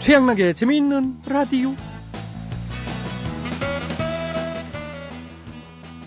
최양락의 0.00 0.54
재미있는 0.54 1.20
라디오. 1.26 1.74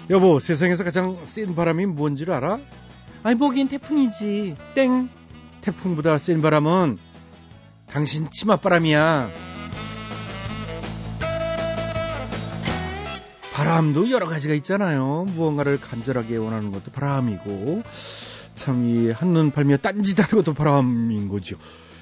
여보, 0.09 0.39
세상에서 0.39 0.83
가장 0.83 1.19
센 1.25 1.53
바람이 1.53 1.85
뭔지를 1.85 2.33
알아? 2.33 2.59
아니, 3.21 3.37
보기엔 3.37 3.67
태풍이지. 3.67 4.57
땡. 4.73 5.09
태풍보다 5.61 6.17
센 6.17 6.41
바람은 6.41 6.97
당신 7.85 8.29
치맛바람이야. 8.31 9.29
바람도 13.53 14.09
여러 14.09 14.25
가지가 14.25 14.55
있잖아요. 14.55 15.27
무언가를 15.35 15.79
간절하게 15.79 16.37
원하는 16.37 16.71
것도 16.71 16.91
바람이고, 16.91 17.83
참, 18.55 18.89
이 18.89 19.11
한눈 19.11 19.51
팔며 19.51 19.77
딴짓하는 19.77 20.43
것도 20.43 20.55
바람인 20.55 21.29
거죠. 21.29 21.57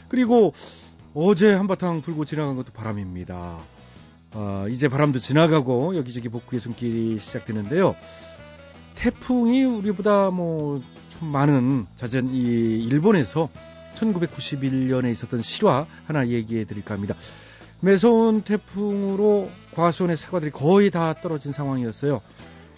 그리고 0.08 0.54
어제 1.14 1.54
한바탕 1.54 2.02
불고 2.02 2.24
지나간 2.24 2.56
것도 2.56 2.72
바람입니다. 2.72 3.60
아, 4.34 4.66
이제 4.70 4.88
바람도 4.88 5.20
지나가고 5.20 5.98
여기저기 5.98 6.30
복구의 6.30 6.62
손길이 6.62 7.18
시작되는데요. 7.18 7.96
태풍이 8.96 9.66
우리보다 9.66 10.30
뭐참 10.30 11.28
많은 11.28 11.86
잦은 11.98 12.34
이 12.34 12.86
일본에서 12.86 13.50
1991년에 13.96 15.12
있었던 15.12 15.42
실화 15.42 15.86
하나 16.06 16.28
얘기해 16.28 16.64
드릴까 16.64 16.94
합니다. 16.94 17.16
매서운 17.82 18.42
태풍으로 18.42 19.50
과수원의 19.74 20.16
사과들이 20.16 20.52
거의 20.52 20.92
다 20.92 21.14
떨어진 21.14 21.52
상황이었어요. 21.52 22.22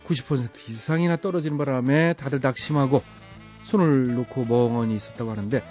90% 0.08 0.70
이상이나 0.70 1.18
떨어지는 1.18 1.58
바람에 1.60 2.14
다들 2.14 2.40
낙심하고 2.42 3.04
손을 3.66 4.16
놓고 4.16 4.46
멍하니 4.46 4.96
있었다고 4.96 5.30
하는데 5.30 5.62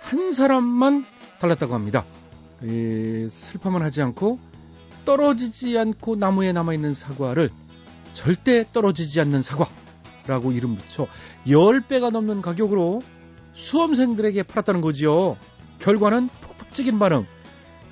한 0.00 0.32
사람만 0.32 1.04
달랐다고 1.38 1.74
합니다. 1.74 2.04
에, 2.62 3.28
슬퍼만 3.28 3.82
하지 3.82 4.02
않고 4.02 4.38
떨어지지 5.04 5.78
않고 5.78 6.16
나무에 6.16 6.52
남아있는 6.52 6.92
사과를 6.92 7.50
절대 8.12 8.64
떨어지지 8.72 9.20
않는 9.20 9.42
사과라고 9.42 10.52
이름 10.52 10.76
붙여 10.76 11.06
10배가 11.46 12.10
넘는 12.10 12.42
가격으로 12.42 13.02
수험생들에게 13.52 14.42
팔았다는 14.42 14.80
거지요. 14.80 15.36
결과는 15.78 16.28
폭폭적인 16.40 16.98
반응. 16.98 17.26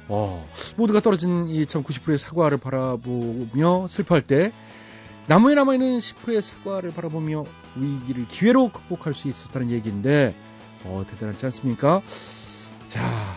어, 0.09 0.47
모두가 0.77 1.01
떨어진 1.01 1.49
이 1.49 1.65
90%의 1.65 2.19
사과를 2.19 2.59
바라보며 2.59 3.87
슬퍼할 3.89 4.23
때 4.23 4.53
나무에 5.27 5.55
남아있는 5.55 5.99
10%의 5.99 6.43
사과를 6.43 6.93
바라보며 6.93 7.47
위기를 7.77 8.29
기회로 8.29 8.71
극복할 8.71 9.15
수 9.15 9.29
있었다는 9.29 9.71
얘기인데 9.71 10.35
어, 10.85 11.05
대단하지 11.11 11.47
않습니까? 11.47 12.03
자, 12.95 13.37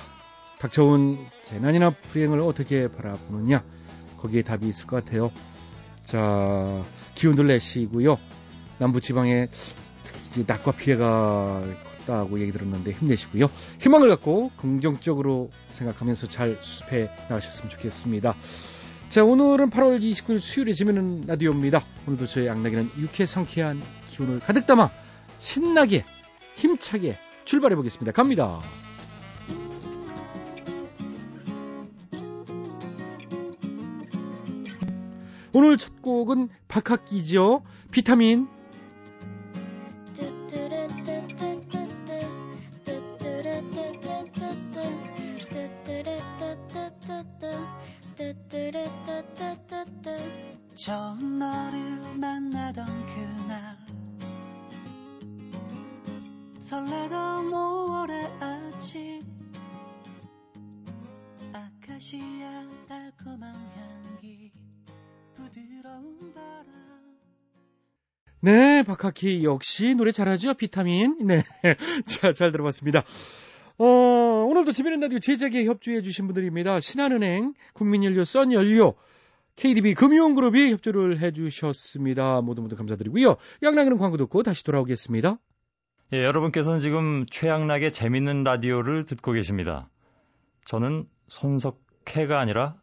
닥쳐온 0.60 1.18
재난이나 1.42 1.90
불행을 1.90 2.42
어떻게 2.42 2.88
바라보느냐 2.88 3.64
거기에 4.20 4.44
답이 4.44 4.68
있을 4.68 4.86
것 4.86 5.04
같아요. 5.04 5.32
자, 6.04 6.84
기운들 7.16 7.48
내시고요. 7.48 8.20
남부지방에 8.78 9.48
특히 10.04 10.46
낙과 10.46 10.74
피해가 10.74 11.64
컸다고 12.06 12.40
얘기 12.40 12.52
들었는데 12.52 12.92
힘내시고요. 12.92 13.48
희망을 13.82 14.10
갖고 14.10 14.52
긍정적으로 14.58 15.50
생각하면서 15.72 16.28
잘 16.28 16.60
수습해 16.62 17.10
나가셨으면 17.28 17.72
좋겠습니다. 17.72 18.36
자, 19.10 19.24
오늘은 19.24 19.72
8월 19.72 20.00
29일 20.00 20.40
수요일에 20.40 20.74
지면은 20.74 21.24
라디오입니다. 21.26 21.84
오늘도 22.06 22.28
저희 22.28 22.46
양락이는 22.46 22.92
유쾌 23.00 23.26
상쾌한 23.26 23.82
기운을 24.12 24.40
가득 24.40 24.68
담아 24.68 24.92
신나게 25.40 26.06
힘차게 26.58 27.18
출발해 27.44 27.76
보겠습니다. 27.76 28.12
갑니다. 28.12 28.62
오늘 35.54 35.78
첫 35.78 36.02
곡은 36.02 36.50
박학기죠. 36.68 37.64
비타민. 37.92 38.48
처음 50.76 51.38
너를 51.38 52.00
만나던 52.18 52.86
그날 53.08 53.78
설레던 56.60 57.50
5월의 57.52 58.42
아침 58.42 59.22
아카시아 61.52 62.70
달콤한 62.88 63.67
네, 68.40 68.84
박학기 68.84 69.44
역시 69.44 69.96
노래 69.96 70.12
잘하죠. 70.12 70.54
비타민. 70.54 71.18
네. 71.26 71.44
자, 72.06 72.32
잘 72.34 72.52
들어봤습니다. 72.52 73.04
어, 73.80 73.86
오늘도 73.86 74.72
재미있는 74.72 75.02
라디오 75.02 75.20
제작에 75.20 75.66
협조해 75.66 76.02
주신 76.02 76.28
분들입니다. 76.28 76.80
신한은행, 76.80 77.54
국민연료, 77.74 78.24
썬연료, 78.24 78.96
KDB 79.56 79.96
금융그룹이 79.96 80.72
협조를 80.72 81.20
해 81.20 81.32
주셨습니다. 81.32 82.42
모두 82.42 82.62
모두 82.62 82.76
감사드리고요. 82.76 83.38
양락이는 83.64 83.98
광고 83.98 84.18
듣고 84.18 84.44
다시 84.44 84.64
돌아오겠습니다. 84.64 85.38
예, 86.14 86.24
여러분께서는 86.24 86.80
지금 86.80 87.26
최양락의 87.26 87.92
재밌는 87.92 88.44
라디오를 88.44 89.04
듣고 89.04 89.34
계십니다. 89.34 89.90
저는 90.66 91.08
손석해가 91.28 92.40
아니라 92.40 92.76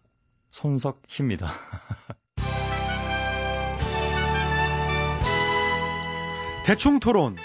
손석희입니다. 0.50 1.48
대충 6.64 6.98
토론. 6.98 7.36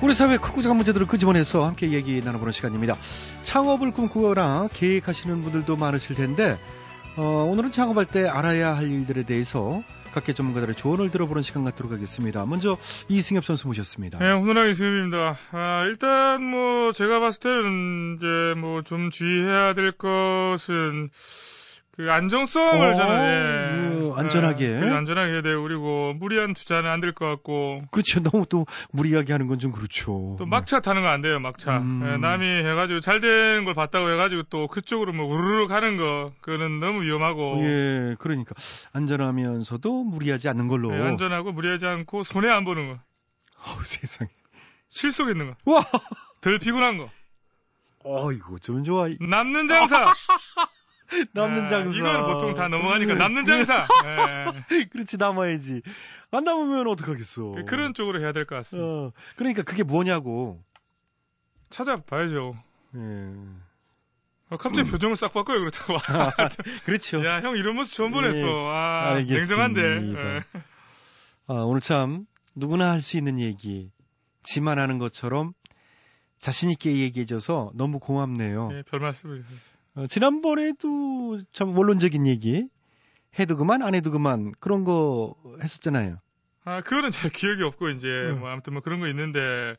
우리 0.00 0.14
사회 0.14 0.36
크고 0.36 0.62
작은 0.62 0.76
문제들을 0.76 1.06
끄집어내서 1.06 1.64
함께 1.64 1.90
얘기 1.92 2.20
나눠보는 2.24 2.52
시간입니다. 2.52 2.96
창업을 3.44 3.92
꿈꾸거나 3.92 4.68
계획하시는 4.72 5.42
분들도 5.42 5.76
많으실 5.76 6.16
텐데, 6.16 6.58
어, 7.16 7.24
오늘은 7.50 7.70
창업할 7.70 8.06
때 8.06 8.26
알아야 8.26 8.74
할 8.76 8.90
일들에 8.90 9.22
대해서 9.24 9.82
각계 10.12 10.32
전문가들의 10.34 10.74
조언을 10.74 11.10
들어보는 11.10 11.42
시간 11.42 11.64
갖도록 11.64 11.92
하겠습니다. 11.92 12.44
먼저 12.46 12.76
이승엽 13.08 13.44
선수 13.44 13.66
모셨습니다. 13.68 14.18
네, 14.18 14.32
훈훈하게 14.32 14.72
이승엽입니다. 14.72 15.36
아, 15.52 15.84
일단 15.86 16.42
뭐 16.42 16.92
제가 16.92 17.20
봤을 17.20 17.40
때는 17.40 18.16
이제 18.16 18.60
뭐 18.60 18.82
좀 18.82 19.10
주의해야 19.10 19.74
될 19.74 19.92
것은 19.92 21.10
그 22.02 22.10
안정성을 22.10 22.84
어, 22.88 22.94
저는 22.96 23.24
예, 23.24 23.94
그 24.08 24.12
안전하게. 24.16 24.64
예, 24.82 24.90
안전하게 24.90 25.32
해야 25.34 25.42
되고 25.42 25.62
그리고 25.62 26.14
무리한 26.14 26.52
투자는 26.52 26.90
안 26.90 27.00
될 27.00 27.12
것 27.12 27.26
같고 27.26 27.82
그렇죠. 27.92 28.20
너무 28.22 28.44
또 28.48 28.66
무리하게 28.92 29.32
하는 29.32 29.46
건 29.46 29.58
좀 29.60 29.70
그렇죠. 29.70 30.34
또 30.38 30.46
막차 30.46 30.80
타는 30.80 31.02
거 31.02 31.08
안 31.08 31.20
돼요 31.22 31.38
막차 31.38 31.78
음. 31.78 32.02
예, 32.04 32.16
남이 32.16 32.44
해가지고 32.44 33.00
잘 33.00 33.20
되는 33.20 33.64
걸 33.64 33.74
봤다고 33.74 34.10
해가지고 34.10 34.44
또 34.50 34.66
그쪽으로 34.66 35.12
뭐 35.12 35.26
우르르 35.26 35.68
가는 35.68 35.96
거 35.96 36.32
그거는 36.40 36.80
너무 36.80 37.02
위험하고 37.02 37.60
예, 37.62 38.16
그러니까 38.18 38.54
안전하면서도 38.92 40.04
무리하지 40.04 40.48
않는 40.48 40.66
걸로. 40.68 40.92
예, 40.96 41.00
안전하고 41.08 41.52
무리하지 41.52 41.86
않고 41.86 42.22
손해 42.24 42.48
안 42.50 42.64
보는 42.64 42.88
거 42.88 42.98
어우, 43.64 43.82
세상에. 43.84 44.28
실속 44.88 45.28
있는 45.28 45.54
거 45.64 45.72
와, 45.72 45.84
덜 46.40 46.58
피곤한 46.58 46.98
거 46.98 47.08
어이구 48.04 48.58
좀 48.60 48.82
좋아. 48.82 49.06
남는 49.20 49.68
장사 49.68 50.12
남는 51.32 51.64
아, 51.64 51.68
장사. 51.68 51.96
이건 51.96 52.24
보통 52.24 52.54
다 52.54 52.68
넘어가니까 52.68 53.14
남는 53.14 53.44
장사 53.44 53.86
예. 54.04 54.84
그렇지 54.90 55.16
남아야지. 55.18 55.82
안 56.30 56.44
남으면 56.44 56.86
어떡하겠어. 56.88 57.56
그런 57.66 57.92
쪽으로 57.94 58.20
해야 58.20 58.32
될 58.32 58.46
것 58.46 58.54
같습니다. 58.56 58.88
어, 58.88 59.12
그러니까 59.36 59.62
그게 59.62 59.82
뭐냐고. 59.82 60.62
찾아봐야죠. 61.70 62.56
예. 62.96 63.00
아, 64.50 64.56
갑자기 64.56 64.90
표정을 64.90 65.16
싹 65.16 65.32
바꿔요, 65.32 65.60
그렇다고. 65.60 65.96
그렇죠. 66.84 67.24
야, 67.24 67.40
형 67.40 67.56
이런 67.56 67.74
모습 67.74 67.94
처음 67.94 68.10
보냈어. 68.12 68.36
예, 68.36 68.42
아, 68.44 69.12
알겠습니다. 69.14 69.66
냉정한데. 69.80 70.20
예. 70.20 70.40
아, 71.48 71.54
오늘 71.54 71.80
참 71.80 72.26
누구나 72.54 72.90
할 72.90 73.00
수 73.00 73.16
있는 73.16 73.40
얘기, 73.40 73.90
지만 74.42 74.78
하는 74.78 74.98
것처럼 74.98 75.52
자신 76.38 76.68
있게 76.70 76.96
얘기해줘서 76.98 77.70
너무 77.74 77.98
고맙네요. 77.98 78.70
예, 78.72 78.82
별 78.82 79.00
말씀을. 79.00 79.44
어, 79.94 80.06
지난번에도 80.06 81.40
참 81.52 81.76
원론적인 81.76 82.26
얘기, 82.26 82.66
해도 83.38 83.56
그만 83.56 83.82
안 83.82 83.94
해도 83.94 84.10
그만 84.10 84.52
그런 84.60 84.84
거 84.84 85.34
했었잖아요. 85.62 86.18
아, 86.64 86.80
그거는 86.80 87.10
잘 87.10 87.30
기억이 87.30 87.62
없고, 87.62 87.90
이제, 87.90 88.06
음. 88.06 88.40
뭐, 88.40 88.48
아무튼 88.50 88.74
뭐 88.74 88.82
그런 88.82 89.00
거 89.00 89.08
있는데, 89.08 89.74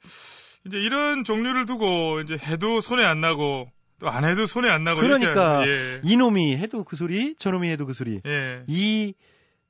이제 0.66 0.78
이런 0.78 1.24
종류를 1.24 1.66
두고, 1.66 2.22
이제 2.22 2.38
해도 2.46 2.82
손해 2.82 3.04
안 3.06 3.22
나고, 3.22 3.70
또 4.00 4.10
안 4.10 4.26
해도 4.26 4.46
손해 4.46 4.70
안 4.70 4.84
나고. 4.84 5.00
그러니까 5.00 5.66
예. 5.68 6.02
이놈이 6.04 6.58
해도 6.58 6.84
그 6.84 6.96
소리, 6.96 7.36
저놈이 7.36 7.70
해도 7.70 7.86
그 7.86 7.94
소리, 7.94 8.22
예. 8.26 8.64
이 8.68 9.14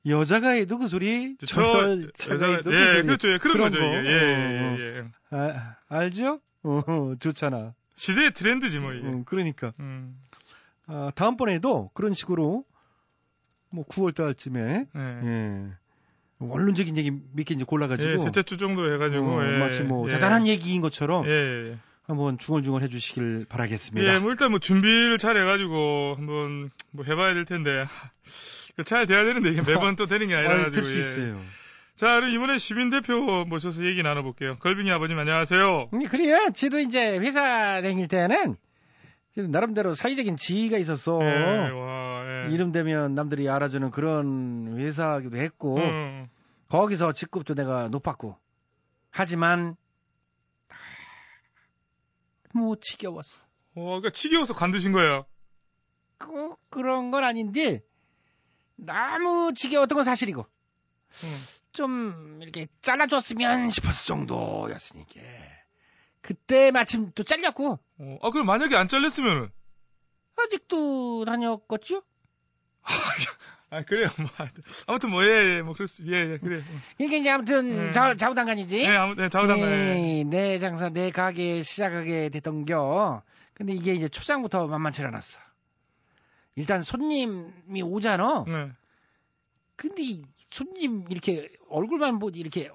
여자가 0.06 0.50
해도 0.50 0.78
그 0.78 0.88
소리, 0.88 1.36
저, 1.38 1.46
저 2.16 2.34
여자가 2.34 2.52
해도 2.56 2.70
그 2.70 2.76
예, 2.76 2.92
소리. 2.92 3.02
그렇죠. 3.04 3.30
예, 3.30 3.38
그런, 3.38 3.56
그런 3.56 3.70
거죠. 3.70 3.80
거. 3.82 4.00
이게. 4.00 4.10
예, 4.10 4.14
어, 4.14 4.74
어. 4.74 4.76
예, 4.78 4.98
예. 4.98 5.04
아, 5.30 5.76
알죠? 5.88 6.40
어, 6.62 7.14
좋잖아. 7.20 7.74
시대의 7.94 8.32
트렌드지 8.32 8.80
뭐 8.80 8.92
이게. 8.92 9.06
음, 9.06 9.24
그러니까. 9.24 9.72
음. 9.78 10.18
아, 10.86 11.10
다음번에도 11.14 11.90
그런 11.94 12.12
식으로 12.14 12.64
뭐 13.70 13.84
9월 13.86 14.14
달쯤에 14.14 14.86
네. 14.94 15.20
예. 15.24 15.66
원론적인 16.38 16.96
얘기 16.96 17.10
몇 17.10 17.44
개 17.44 17.54
이제 17.54 17.64
골라가지고 17.64 18.12
예, 18.12 18.18
셋째 18.18 18.42
주 18.42 18.56
정도 18.58 18.92
해가지고 18.92 19.24
어, 19.38 19.44
예, 19.46 19.58
마치 19.58 19.82
뭐 19.82 20.08
예. 20.08 20.12
대단한 20.14 20.46
얘기인 20.46 20.80
것처럼 20.82 21.26
예, 21.26 21.30
예, 21.30 21.70
예. 21.72 21.78
한번 22.06 22.36
중얼중얼 22.38 22.82
해주시길 22.82 23.46
바라겠습니다. 23.48 24.14
예, 24.14 24.18
뭐 24.18 24.30
일단 24.30 24.50
뭐 24.50 24.58
준비를 24.60 25.16
잘 25.18 25.36
해가지고 25.38 26.14
한번 26.18 26.70
뭐 26.90 27.04
해봐야 27.04 27.32
될 27.34 27.44
텐데 27.46 27.86
그잘 28.76 29.06
돼야 29.06 29.24
되는데 29.24 29.50
이게 29.50 29.62
매번 29.62 29.96
또 29.96 30.06
되는 30.06 30.26
게 30.28 30.34
아니라 30.36 30.56
가지고 30.64 30.72
될수 30.72 30.96
예. 30.96 31.00
있어요. 31.00 31.40
자, 31.96 32.16
그럼 32.16 32.30
이번에 32.30 32.58
시민 32.58 32.90
대표 32.90 33.44
모셔서 33.44 33.86
얘기 33.86 34.02
나눠볼게요. 34.02 34.56
걸빙이 34.58 34.90
아버님 34.90 35.16
안녕하세요. 35.18 35.90
음, 35.94 36.04
그래요. 36.04 36.48
지도 36.52 36.78
이제 36.80 37.16
회사 37.18 37.80
다닐 37.80 38.08
때는 38.08 38.56
나름대로 39.36 39.94
사회적인 39.94 40.36
지위가 40.36 40.78
있어서 40.78 41.18
예, 41.22 41.70
와, 41.70 42.46
예. 42.48 42.52
이름 42.52 42.72
되면 42.72 43.14
남들이 43.14 43.48
알아주는 43.48 43.90
그런 43.90 44.76
회사기도 44.78 45.36
했고 45.36 45.76
음, 45.78 46.28
거기서 46.68 47.12
직급도 47.12 47.54
내가 47.54 47.88
높았고 47.88 48.36
하지만 49.10 49.76
뭐 52.54 52.76
지겨웠어. 52.80 53.42
어, 53.74 53.84
그러니까 53.84 54.10
지겨워서 54.10 54.54
관두신 54.54 54.92
거예요. 54.92 55.26
꼭 56.18 56.60
그런 56.70 57.10
건 57.10 57.24
아닌데 57.24 57.82
너무 58.76 59.52
지겨웠던 59.54 59.96
건 59.96 60.04
사실이고 60.04 60.42
음. 60.42 61.28
좀 61.72 62.38
이렇게 62.40 62.68
잘라줬으면 62.82 63.70
싶었을 63.70 64.06
정도였으니까 64.06 65.20
그때 66.24 66.70
마침 66.70 67.12
또 67.14 67.22
잘렸고 67.22 67.78
어, 67.98 68.18
아, 68.22 68.30
그럼 68.30 68.46
만약에 68.46 68.74
안 68.74 68.88
잘렸으면은 68.88 69.50
아직도 70.36 71.26
다녔겠죠? 71.26 72.02
아, 73.70 73.82
그래요. 73.82 74.08
뭐, 74.18 74.28
아무튼 74.86 75.10
뭐, 75.10 75.24
예, 75.24 75.56
예, 75.56 75.62
뭐, 75.62 75.74
그럴 75.74 75.86
수, 75.86 76.02
예, 76.06 76.32
예, 76.32 76.38
그래. 76.38 76.62
이게 76.98 77.18
이제 77.18 77.30
아무튼 77.30 77.88
음. 77.88 77.92
좌, 77.92 78.14
좌우당간이지. 78.14 78.84
예, 78.84 78.88
아무, 78.88 79.14
네, 79.16 79.28
좌우당간, 79.28 79.68
예. 79.68 80.18
예, 80.18 80.24
내 80.24 80.58
장사 80.58 80.88
내 80.90 81.10
가게 81.10 81.62
시작하게 81.62 82.28
됐던 82.28 82.66
겨. 82.66 83.22
근데 83.52 83.72
이게 83.72 83.94
이제 83.94 84.08
초장부터 84.08 84.66
만만치 84.66 85.02
않았어. 85.02 85.40
일단 86.56 86.82
손님이 86.82 87.82
오잖아. 87.82 88.44
네. 88.46 88.70
근데 89.76 90.02
이 90.02 90.22
손님 90.50 91.04
이렇게 91.10 91.50
얼굴만 91.68 92.20
보지 92.20 92.38
이렇게 92.38 92.70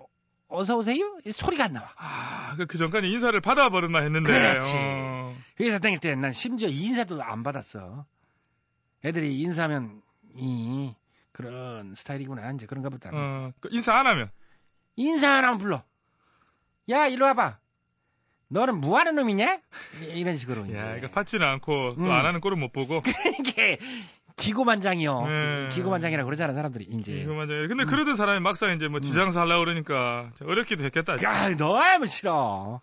어서 0.49 0.75
오세요? 0.77 1.17
소리가 1.31 1.65
안 1.65 1.73
나와. 1.73 1.93
아, 1.97 2.55
그, 2.57 2.65
그 2.65 2.77
전까지 2.77 3.07
인사를 3.09 3.39
받아버렸나 3.39 3.99
했는데. 3.99 4.31
그렇지. 4.31 4.71
어. 4.75 5.35
회사 5.59 5.77
다닐 5.79 5.99
때 5.99 6.15
난 6.15 6.33
심지어 6.33 6.67
인사도 6.69 7.21
안 7.23 7.43
받았어. 7.43 8.05
애들이 9.05 9.39
인사하면 9.39 10.01
이 10.35 10.93
그런 11.31 11.93
스타일이구나 11.95 12.51
이제 12.51 12.65
그런가 12.65 12.89
보다. 12.89 13.11
어, 13.13 13.51
그 13.59 13.69
인사 13.71 13.93
안 13.95 14.07
하면. 14.07 14.29
인사 14.95 15.31
하나 15.35 15.55
불러. 15.57 15.83
야 16.89 17.07
일로 17.07 17.25
와봐. 17.25 17.59
너는 18.49 18.81
뭐 18.81 18.97
하는 18.97 19.15
놈이냐? 19.15 19.59
이- 20.01 20.19
이런 20.19 20.35
식으로 20.35 20.65
이제. 20.65 20.75
야, 20.75 20.95
이거 20.97 21.07
받지는 21.11 21.45
않고, 21.45 21.93
또 21.97 22.01
음. 22.01 22.11
안 22.11 22.25
하는 22.25 22.41
꼴은 22.41 22.59
못 22.59 22.71
보고. 22.73 23.03
이게 23.39 23.77
기고만장이요. 24.39 25.27
네. 25.27 25.69
기고만장이라 25.71 26.23
그러잖아 26.23 26.53
사람들이 26.53 26.85
이제. 26.85 27.25
맞아. 27.25 27.53
근데 27.67 27.83
음. 27.83 27.85
그러던 27.85 28.15
사람이 28.15 28.39
막상 28.39 28.73
이제 28.75 28.87
뭐 28.87 28.99
지장사 28.99 29.41
하려고 29.41 29.65
그러니까, 29.65 30.31
좀 30.35 30.49
어렵기도 30.49 30.83
했겠다. 30.83 31.21
야 31.23 31.55
너무 31.55 32.07
싫어. 32.07 32.81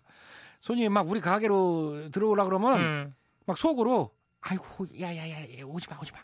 손님이 0.59 0.89
막 0.89 1.07
우리 1.09 1.21
가게로 1.21 2.09
들어오려 2.11 2.45
그러면 2.45 2.79
예. 2.79 3.13
막 3.45 3.57
속으로 3.57 4.11
아이고 4.41 4.87
야야야 4.99 5.65
오지 5.65 5.87
마 5.89 5.97
오지 6.01 6.11
마. 6.11 6.19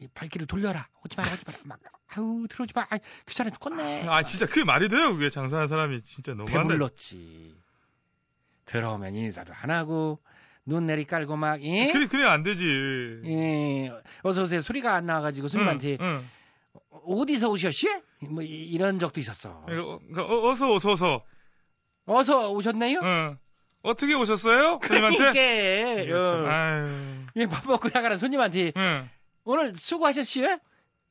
이 0.00 0.08
발길을 0.12 0.46
돌려라 0.46 0.88
오지 1.04 1.16
마라 1.16 1.32
오지 1.32 1.44
마라 1.46 1.58
막 1.64 1.78
아우 2.16 2.46
들어오지 2.48 2.72
마 2.74 2.86
아이, 2.90 2.98
귀찮아 3.26 3.50
죽겠네. 3.50 4.08
아, 4.08 4.22
진짜 4.22 4.46
그게 4.46 4.64
말이 4.64 4.88
돼요, 4.88 5.12
그게 5.14 5.30
장사하는 5.30 5.66
사람이. 5.66 6.02
진짜 6.02 6.32
너무한데. 6.32 6.74
배불렀지. 6.74 7.54
들어오면 8.66 9.14
인사도 9.14 9.52
안 9.54 9.70
하고 9.70 10.20
눈 10.66 10.86
내리 10.86 11.04
깔고 11.04 11.36
막 11.36 11.62
예? 11.62 11.92
그래, 11.92 12.06
그래 12.06 12.24
안 12.24 12.42
되지. 12.42 12.64
예, 13.26 13.92
어서 14.22 14.42
오세요 14.42 14.60
소리가 14.60 14.94
안 14.94 15.06
나와가지고 15.06 15.48
손님한테 15.48 15.98
응, 16.00 16.24
어디서 17.06 17.50
오셨시? 17.50 17.88
뭐 18.20 18.42
이- 18.42 18.46
이런 18.70 18.98
적도 18.98 19.20
있었어. 19.20 19.64
응. 19.68 19.78
어, 19.78 19.98
그러니까 19.98 20.22
어, 20.24 20.48
어서 20.50 20.72
오서 20.72 20.92
어서. 20.92 21.22
어서 22.06 22.50
오셨네요? 22.50 23.00
응. 23.02 23.36
어떻게 23.82 24.14
오셨어요? 24.14 24.80
손님한테? 24.82 26.04
그러니까 26.06 26.30
어, 26.32 26.46
아유. 26.48 26.88
예, 27.36 27.46
밥 27.46 27.66
먹고 27.66 27.88
나가는 27.92 28.16
손님한테 28.16 28.72
응. 28.76 29.08
오늘 29.44 29.74
수고하셨시요? 29.74 30.58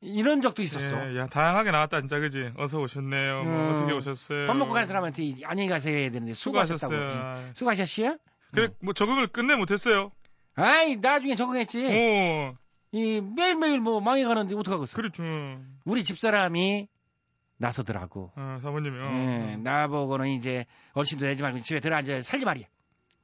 이런 0.00 0.40
적도 0.40 0.60
있었어. 0.62 1.12
예, 1.12 1.16
야, 1.18 1.26
다양하게 1.28 1.70
나왔다, 1.70 2.00
진짜, 2.00 2.18
그지? 2.18 2.52
어서 2.56 2.78
오셨네요. 2.80 3.44
뭐, 3.44 3.52
음. 3.52 3.72
어떻게 3.72 3.92
오셨어요? 3.92 4.46
밥 4.48 4.56
먹고 4.56 4.72
가는 4.72 4.86
사람한테 4.86 5.34
안녕히 5.44 5.68
가세요 5.68 5.96
해야 5.96 6.10
되는데 6.10 6.34
수고하셨다고. 6.34 6.92
수고하셨어요. 6.92 7.10
예. 7.10 7.20
아, 7.48 7.50
수고하셨시요? 7.54 8.16
그래, 8.54 8.68
뭐, 8.80 8.92
적응을 8.94 9.28
끝내 9.28 9.54
못했어요. 9.56 10.12
아이 10.54 10.96
나중에 10.96 11.34
적응했지. 11.34 11.86
어, 11.86 12.54
이 12.92 13.20
매일매일 13.20 13.80
뭐 13.80 14.00
망해가는데 14.00 14.54
어떡하겠어. 14.54 14.96
그렇죠. 14.96 15.22
응. 15.22 15.78
우리 15.84 16.04
집사람이 16.04 16.88
나서더라고. 17.56 18.32
어, 18.36 18.58
사모님이, 18.62 18.98
어. 18.98 19.50
예, 19.50 19.56
나보고는 19.56 20.28
이제 20.30 20.66
얼씬도 20.92 21.26
내지 21.26 21.42
말고 21.42 21.58
집에 21.60 21.80
들어앉아 21.80 22.22
살지 22.22 22.44
말이야. 22.44 22.66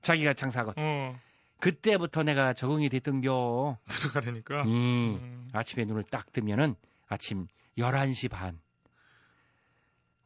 자기가 0.02 0.34
장사하거든. 0.34 0.82
어, 0.82 1.16
그때부터 1.60 2.22
내가 2.22 2.52
적응이 2.52 2.88
됐던겨. 2.88 3.78
들어가려니까. 3.86 4.62
음, 4.62 4.68
음. 4.68 5.48
아침에 5.52 5.84
눈을 5.84 6.04
딱 6.04 6.32
뜨면은 6.32 6.74
아침 7.08 7.46
11시 7.78 8.30
반. 8.30 8.58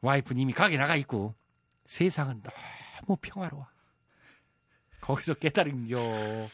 와이프는 0.01 0.41
이미 0.41 0.53
가게 0.53 0.77
나가 0.77 0.97
있고 0.97 1.35
세상은 1.87 2.43
너무 2.43 3.19
평화로워. 3.21 3.67
거기서 5.05 5.35
깨달은겨. 5.35 6.49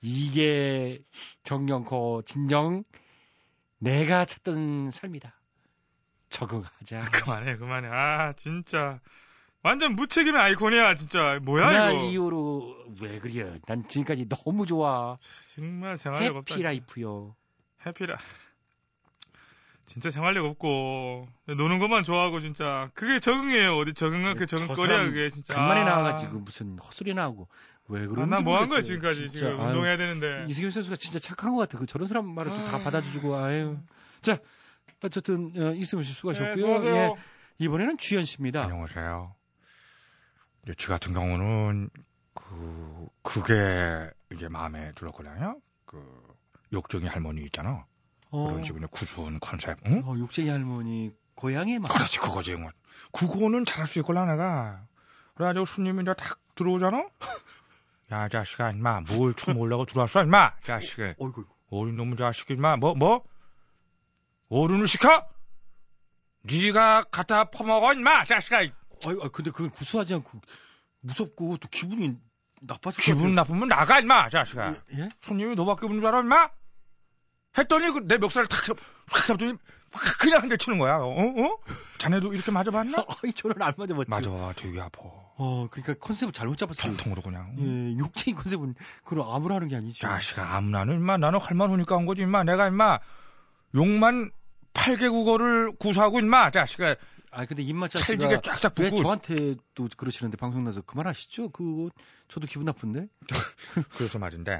이게 0.00 1.00
정령코 1.42 2.22
진정 2.24 2.84
내가 3.78 4.24
찾던 4.24 4.90
삶이다. 4.90 5.34
적응하자. 6.30 7.10
그만해, 7.12 7.56
그만해. 7.56 7.88
아, 7.88 8.32
진짜. 8.36 9.00
완전 9.62 9.96
무책임의 9.96 10.40
아이콘이야, 10.40 10.94
진짜. 10.94 11.38
뭐야, 11.42 11.68
그날 11.68 11.92
이거. 11.94 12.04
이후로 12.04 12.86
왜 13.02 13.18
그래? 13.18 13.60
난 13.66 13.86
지금까지 13.86 14.28
너무 14.28 14.64
좋아. 14.64 15.18
정말 15.54 15.98
생활력 15.98 16.36
없다. 16.36 16.54
해피라이프요. 16.54 17.34
해피라. 17.84 18.16
진짜 19.88 20.10
생활력 20.10 20.44
없고 20.44 21.26
노는 21.46 21.78
것만 21.78 22.04
좋아하고 22.04 22.40
진짜 22.40 22.90
그게 22.92 23.20
적응이에요 23.20 23.74
어디 23.74 23.94
적응한 23.94 24.36
그저 24.36 24.58
적응거리야 24.58 25.04
그게 25.06 25.30
진짜 25.30 25.54
간만에 25.54 25.80
아. 25.80 25.84
나와가지고 25.84 26.40
무슨 26.40 26.78
헛소리 26.78 27.14
나오고 27.14 27.48
왜 27.88 28.04
아, 28.04 28.06
그런지 28.06 28.30
난뭐 28.30 28.56
한 28.56 28.66
거야. 28.66 28.82
지금까지 28.82 29.20
진짜. 29.30 29.38
지금 29.38 29.60
아유, 29.60 29.66
운동해야 29.68 29.96
되는데 29.96 30.46
이승현 30.48 30.70
선수가 30.70 30.96
진짜 30.96 31.18
착한 31.18 31.52
것 31.52 31.58
같아. 31.58 31.78
그 31.78 31.86
저런 31.86 32.06
사람 32.06 32.28
말을 32.34 32.52
또다 32.52 32.76
아. 32.76 32.80
받아주고 32.80 33.34
아유. 33.36 33.78
자 34.20 34.38
어쨌든 35.02 35.52
어, 35.56 35.72
이승현 35.72 36.04
씨 36.04 36.10
네, 36.10 36.16
수고하셨고요. 36.16 36.56
수고하세요 36.56 36.94
예, 36.94 37.14
이번에는 37.58 37.98
주현 37.98 38.24
씨입니다. 38.24 38.62
안녕하세요. 38.62 39.34
저 40.76 40.88
같은 40.88 41.14
경우는 41.14 41.88
그 42.34 43.06
그게 43.22 44.10
이제 44.32 44.48
마음에 44.48 44.92
들었거든요. 44.92 45.58
그 45.86 46.02
욕정이 46.72 47.06
할머니 47.06 47.42
있잖아. 47.44 47.86
어, 48.30 48.48
그런 48.48 48.64
식으로 48.64 48.88
구수한 48.88 49.38
컨셉. 49.40 49.78
응? 49.86 50.02
어, 50.04 50.14
욕쟁이 50.18 50.50
할머니 50.50 51.10
고향의 51.34 51.78
맛. 51.78 51.88
그렇지 51.88 52.18
그거지. 52.18 52.54
뭐. 52.56 52.70
그거는 53.12 53.64
잘할 53.64 53.86
수 53.86 53.98
있걸라 54.00 54.26
내가. 54.26 54.84
그래가지고 55.34 55.64
손님이 55.64 56.02
이제 56.02 56.12
딱 56.18 56.38
들어오잖아. 56.54 57.06
야 58.10 58.28
자식아 58.28 58.70
임마 58.70 59.00
뭘춤 59.02 59.54
몰라고 59.54 59.84
들어왔어 59.84 60.22
임마 60.22 60.52
자식아. 60.62 61.14
어이구. 61.18 61.44
어린 61.70 61.94
놈의 61.96 62.16
자식이 62.16 62.54
임마 62.54 62.76
뭐 62.76 62.94
뭐? 62.94 63.22
어른을 64.48 64.88
시켜? 64.88 65.26
네가 66.42 67.04
갖다 67.10 67.44
퍼먹어 67.50 67.92
임마 67.94 68.24
자식아. 68.24 68.58
아유, 68.58 69.20
아, 69.22 69.28
근데 69.28 69.50
그걸 69.50 69.70
구수하지 69.70 70.14
않고 70.14 70.40
무섭고 71.00 71.58
또 71.58 71.68
기분이 71.68 72.16
것 72.66 72.96
기분 72.96 73.34
나쁘면 73.34 73.68
나가 73.68 74.00
임마 74.00 74.30
자식아. 74.30 74.62
같아요. 74.72 74.82
예? 75.04 75.08
손님이 75.20 75.54
너밖에 75.54 75.84
없는 75.86 76.00
줄 76.00 76.08
알아, 76.08 76.20
임마? 76.20 76.50
했더니 77.58 77.90
그 77.92 78.00
내 78.06 78.18
멱살을 78.18 78.48
탁, 78.48 78.64
잡- 78.64 78.78
확 79.10 79.26
잡더니 79.26 79.52
확 79.92 80.18
그냥 80.20 80.42
한 80.42 80.48
대 80.48 80.56
치는 80.56 80.78
거야. 80.78 80.96
어? 80.96 81.08
어? 81.10 81.58
자네도 81.98 82.32
이렇게 82.32 82.50
맞아봤나? 82.50 83.04
아이 83.22 83.32
저는 83.32 83.60
안 83.62 83.74
맞아봤죠. 83.76 84.08
맞아, 84.08 84.52
되게 84.56 84.80
아파. 84.80 84.98
어, 85.40 85.68
그러니까 85.70 85.94
컨셉을 85.94 86.32
잘못 86.32 86.58
잡았어요. 86.58 86.96
통통으로 86.96 87.22
그냥. 87.22 87.54
예, 87.58 87.96
욕쟁이 87.98 88.34
컨셉은 88.34 88.74
그걸 89.04 89.24
아무나 89.28 89.54
하는 89.54 89.68
게 89.68 89.76
아니죠. 89.76 90.00
자식아, 90.00 90.56
아무나는 90.56 90.96
임마. 90.96 91.16
나는 91.16 91.38
할만 91.38 91.70
오니까 91.70 91.96
온 91.96 92.06
거지, 92.06 92.22
임마. 92.22 92.42
내가 92.42 92.66
임마. 92.66 92.98
욕만 93.76 94.32
8개 94.74 95.08
국어를 95.10 95.72
구사하고 95.78 96.18
임마. 96.18 96.50
자식아. 96.50 96.96
아 97.30 97.44
근데 97.44 97.62
입맛 97.62 97.90
자체가 97.90 98.40
쫙쫙 98.40 98.72
왜 98.78 98.88
붓고 98.90 99.02
저한테도 99.02 99.88
그러시는데 99.96 100.38
방송 100.38 100.64
나서 100.64 100.80
그만하시죠? 100.80 101.50
그거 101.50 101.90
저도 102.28 102.46
기분 102.46 102.64
나쁜데. 102.64 103.06
그래서 103.96 104.18
말인데 104.18 104.58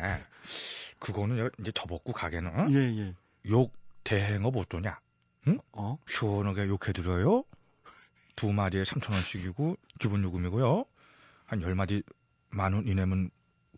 그거는 0.99 1.49
이제 1.61 1.73
접었고 1.73 2.13
가게는 2.13 2.61
어? 2.61 2.67
예 2.71 2.77
예. 2.77 3.15
욕 3.47 3.73
대행업 4.05 4.57
어떠냐? 4.57 5.01
어? 5.73 5.99
시원하게 6.07 6.67
욕해드려요. 6.67 7.45
두 8.39 8.53
마디에 8.53 8.85
3천 8.85 9.13
원씩이고 9.15 9.77
기본 9.99 10.23
요금이고요. 10.23 10.85
한 11.47 11.61
열 11.63 11.75
마디 11.75 12.05
만 12.51 12.73
원 12.73 12.87
이내면 12.87 13.31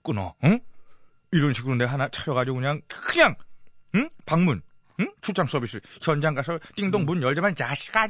끊어. 0.02 0.34
응? 0.44 0.60
이런 1.32 1.54
식으로 1.54 1.76
내가 1.76 1.92
하나 1.94 2.08
차려가지고 2.10 2.56
그냥 2.56 2.82
그냥 2.88 3.36
응? 3.94 4.10
방문. 4.26 4.60
응? 5.00 5.10
출장 5.22 5.46
서비스 5.46 5.80
현장 6.02 6.34
가서 6.34 6.58
띵동 6.76 7.06
문 7.06 7.22
열자만 7.22 7.54
자식아 7.54 8.08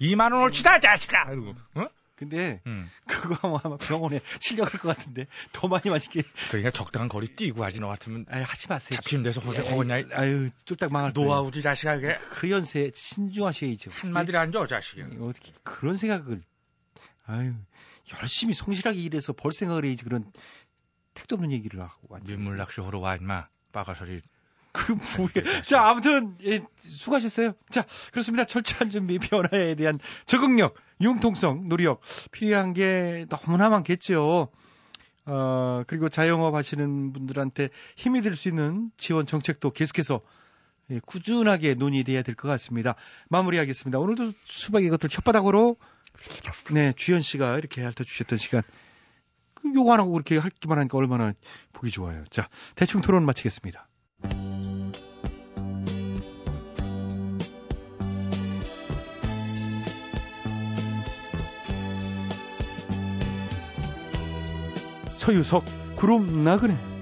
2만 0.00 0.32
원을 0.32 0.52
치다 0.52 0.78
자식아 0.78 1.32
이러고 1.32 1.54
어? 1.74 1.86
근데 2.16 2.60
응. 2.68 2.88
그거 3.06 3.60
아마 3.64 3.76
병원에 3.76 4.20
실려갈 4.40 4.78
것 4.80 4.96
같은데 4.96 5.26
더 5.52 5.66
많이 5.66 5.90
마시게. 5.90 6.22
그러니까 6.48 6.70
적당한 6.70 7.08
거리 7.08 7.26
뛰고 7.26 7.64
하지 7.64 7.80
너 7.80 7.88
같으면 7.88 8.24
아유 8.28 8.44
하지 8.46 8.68
마세요. 8.68 8.96
잡히는 9.02 9.24
데서 9.24 9.40
허- 9.40 9.52
아유, 9.52 9.64
허냐 9.76 9.94
아유 10.12 10.50
쫄딱 10.64 10.92
망할. 10.92 11.12
노하우지 11.12 11.62
자식아 11.62 11.96
이게 11.96 12.14
그 12.30 12.50
연세 12.50 12.92
신중하셔야죠. 12.94 13.90
한마디를 13.92 14.38
안 14.38 14.52
줘 14.52 14.66
자식이 14.66 15.02
어떻게 15.20 15.52
그런 15.64 15.96
생각을 15.96 16.42
아유 17.26 17.54
열심히 18.20 18.54
성실하게 18.54 19.00
일해서 19.00 19.32
벌 19.32 19.52
생각을 19.52 19.84
해야지 19.84 20.04
그런 20.04 20.30
택도 21.14 21.34
없는 21.36 21.50
얘기를 21.52 21.80
하고 21.80 22.14
앉아 22.14 22.26
민물 22.28 22.56
낚시 22.58 22.80
하러 22.80 23.00
와 23.00 23.16
임마 23.16 23.48
빠가서리 23.72 24.20
그 24.74 24.92
뭐야 25.16 25.62
자 25.62 25.88
아무튼 25.88 26.36
예, 26.44 26.60
수고하셨어요 26.80 27.54
자 27.70 27.86
그렇습니다 28.10 28.44
철저한 28.44 28.90
준비 28.90 29.18
변화에 29.20 29.76
대한 29.76 30.00
적응력 30.26 30.74
융통성 31.00 31.68
노력 31.68 32.00
필요한 32.32 32.72
게 32.72 33.24
너무나 33.28 33.68
많겠죠 33.68 34.48
어 35.26 35.82
그리고 35.86 36.08
자영업 36.08 36.54
하시는 36.54 37.12
분들한테 37.12 37.68
힘이 37.96 38.20
될 38.20 38.34
수 38.36 38.48
있는 38.48 38.90
지원 38.98 39.26
정책도 39.26 39.70
계속해서 39.70 40.20
예, 40.90 41.00
꾸준하게 41.06 41.74
논의돼야 41.76 42.22
될 42.22 42.34
것 42.34 42.46
같습니다. 42.48 42.94
마무리하겠습니다. 43.30 43.98
오늘도 43.98 44.32
수박의 44.44 44.90
것들 44.90 45.08
혓바닥으로 45.08 45.76
네 46.74 46.92
주현 46.94 47.22
씨가 47.22 47.56
이렇게 47.56 47.80
핥아 47.82 48.04
주셨던 48.04 48.36
시간 48.36 48.60
그 49.54 49.72
요거 49.74 49.94
안 49.94 50.00
하고 50.00 50.12
그렇게 50.12 50.36
핥기만 50.36 50.76
하니까 50.78 50.98
얼마나 50.98 51.32
보기 51.72 51.90
좋아요. 51.90 52.24
자 52.28 52.50
대충 52.74 53.00
토론 53.00 53.24
마치겠습니다. 53.24 53.88
서유석 65.24 65.64
구름 65.96 66.44
나그네 66.44 66.93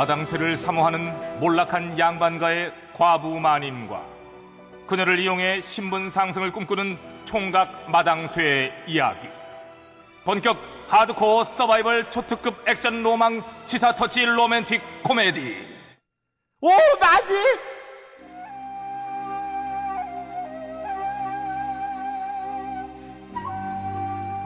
마당쇠를 0.00 0.56
사모하는 0.56 1.40
몰락한 1.40 1.98
양반가의 1.98 2.72
과부 2.94 3.38
마님과 3.38 4.02
그녀를 4.86 5.18
이용해 5.18 5.60
신분 5.60 6.08
상승을 6.08 6.52
꿈꾸는 6.52 6.96
총각 7.26 7.90
마당쇠의 7.90 8.72
이야기. 8.86 9.28
본격 10.24 10.56
하드코어 10.88 11.44
서바이벌 11.44 12.10
초특급 12.10 12.66
액션 12.66 13.02
로망 13.02 13.44
시사 13.66 13.94
터치 13.94 14.24
로맨틱 14.24 14.80
코미디. 15.02 15.68
오 16.62 16.68
맞지 16.70 17.34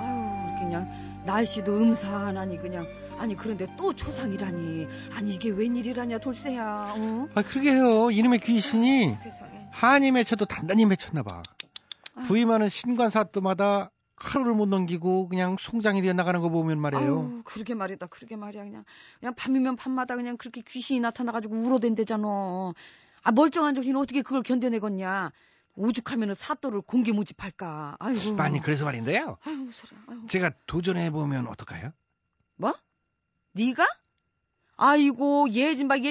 아유 0.01 0.59
그냥 0.59 1.23
날씨도 1.25 1.77
음산하니 1.77 2.61
그냥 2.61 3.04
아니 3.19 3.37
그런데 3.37 3.67
또 3.77 3.95
초상이라니. 3.95 4.89
아니 5.15 5.35
이게 5.35 5.51
웬일이라냐 5.51 6.19
돌쇠야. 6.19 6.95
어? 6.97 7.29
아 7.35 7.43
그러게요. 7.43 8.11
이놈의 8.11 8.41
귀신이 8.41 9.17
한이 9.71 10.11
맺혀도 10.13 10.47
단단히 10.47 10.87
맺혔나 10.87 11.23
봐. 11.23 11.43
부임하는 12.27 12.69
신관사또마다 12.69 13.91
하루를 14.17 14.55
못 14.55 14.67
넘기고 14.67 15.29
그냥 15.29 15.57
송장이 15.59 16.01
되어 16.01 16.13
나가는 16.13 16.41
거 16.41 16.49
보면 16.49 16.79
말이에요. 16.79 17.03
아유 17.03 17.43
그러게 17.45 17.75
말이다. 17.75 18.07
그러게 18.07 18.37
말이야. 18.37 18.63
그냥 18.65 18.85
그냥 19.21 19.35
밤이면 19.35 19.77
밤마다 19.77 20.15
그냥 20.17 20.37
그렇게 20.37 20.63
귀신이 20.63 21.01
나타나 21.01 21.33
가지고 21.33 21.57
울어댄대잖아. 21.57 22.27
아 23.23 23.33
멀쩡한 23.33 23.75
정신 23.75 23.97
어떻게 23.97 24.23
그걸 24.23 24.43
견뎌내겠냐? 24.43 25.33
오죽하면은 25.77 26.35
사또를 26.37 26.83
공개 26.83 27.11
모집할까? 27.11 27.97
아이고. 27.99 28.41
아니 28.41 28.61
그래서 28.61 28.85
말인데요. 28.85 29.39
소리 29.73 29.91
아유. 30.09 30.27
제가 30.29 30.53
도전해 30.67 31.11
보면 31.11 31.49
어떨까요? 31.49 31.93
뭐? 32.57 32.75
네가? 33.55 33.87
아이고 34.77 35.47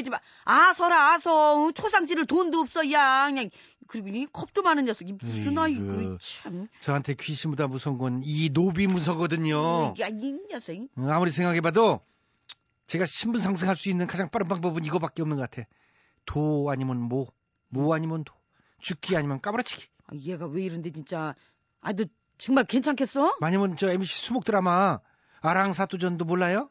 좀 0.03 0.11
봐. 0.11 0.21
아서라 0.45 1.11
아서 1.13 1.65
어, 1.65 1.71
초상집을 1.71 2.25
돈도 2.27 2.59
없어 2.59 2.89
야 2.91 3.25
그냥 3.27 3.49
그리고 3.87 4.07
이 4.09 4.25
겁도 4.31 4.61
많은 4.61 4.85
녀석이 4.85 5.13
무슨 5.13 5.57
아이고 5.57 6.01
이거. 6.01 6.17
참. 6.19 6.67
저한테 6.79 7.15
귀신보다 7.15 7.67
무서운 7.67 7.97
건 7.97 8.21
이 8.23 8.49
노비 8.51 8.87
문서거든요 8.87 9.93
야이 9.99 10.39
녀석이. 10.49 10.89
어, 10.97 11.07
아무리 11.09 11.31
생각해봐도 11.31 11.99
제가 12.87 13.05
신분 13.05 13.41
상승할 13.41 13.75
수 13.75 13.89
있는 13.89 14.07
가장 14.07 14.29
빠른 14.29 14.47
방법은 14.47 14.85
이거밖에 14.85 15.21
없는 15.21 15.37
것 15.37 15.49
같아 15.49 15.67
도 16.25 16.69
아니면 16.71 16.99
모, 17.01 17.27
모 17.67 17.93
아니면 17.93 18.23
도 18.23 18.33
죽기 18.79 19.17
아니면 19.17 19.41
까무러치기 19.41 19.85
아, 20.07 20.15
얘가 20.15 20.45
왜 20.47 20.63
이런데 20.63 20.91
진짜. 20.91 21.35
아 21.81 21.91
너 21.93 22.05
정말 22.37 22.63
괜찮겠어? 22.65 23.37
아니면 23.41 23.75
저 23.75 23.89
MC 23.89 24.19
수목 24.21 24.43
드라마 24.45 24.99
아랑사투전도 25.41 26.23
몰라요? 26.25 26.69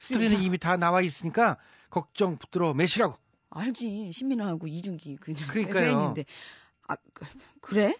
스토리는 0.00 0.36
네. 0.38 0.42
이미 0.44 0.58
다 0.58 0.76
나와 0.76 1.00
있으니까 1.02 1.56
걱정 1.90 2.36
붙들어 2.38 2.74
매시라고 2.74 3.16
알지 3.50 4.10
신민아하고 4.12 4.66
이준기 4.66 5.16
그 5.16 5.32
그러니까요. 5.34 6.02
인데 6.08 6.24
아 6.88 6.96
그, 7.12 7.24
그래? 7.60 7.94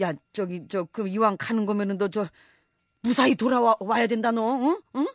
야 0.00 0.12
저기 0.32 0.66
저 0.68 0.84
그럼 0.84 1.08
이왕 1.08 1.36
가는 1.38 1.66
거면은 1.66 1.98
너 1.98 2.08
저 2.08 2.28
무사히 3.02 3.34
돌아와 3.34 3.76
와야 3.80 4.06
된다 4.06 4.30
너 4.32 4.56
응? 4.62 4.80
응? 4.96 5.06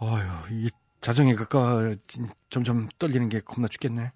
어휴 0.00 0.22
이게 0.58 0.70
자정에 1.00 1.34
가까워 1.34 1.94
진- 2.06 2.28
점점 2.50 2.88
떨리는 2.98 3.28
게 3.28 3.40
겁나 3.40 3.68
죽겠네 3.68 4.12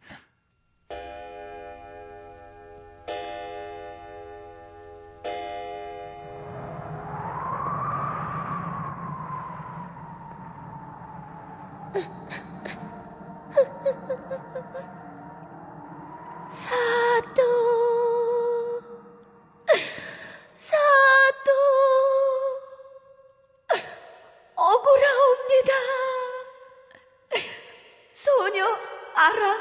알아? 29.19 29.57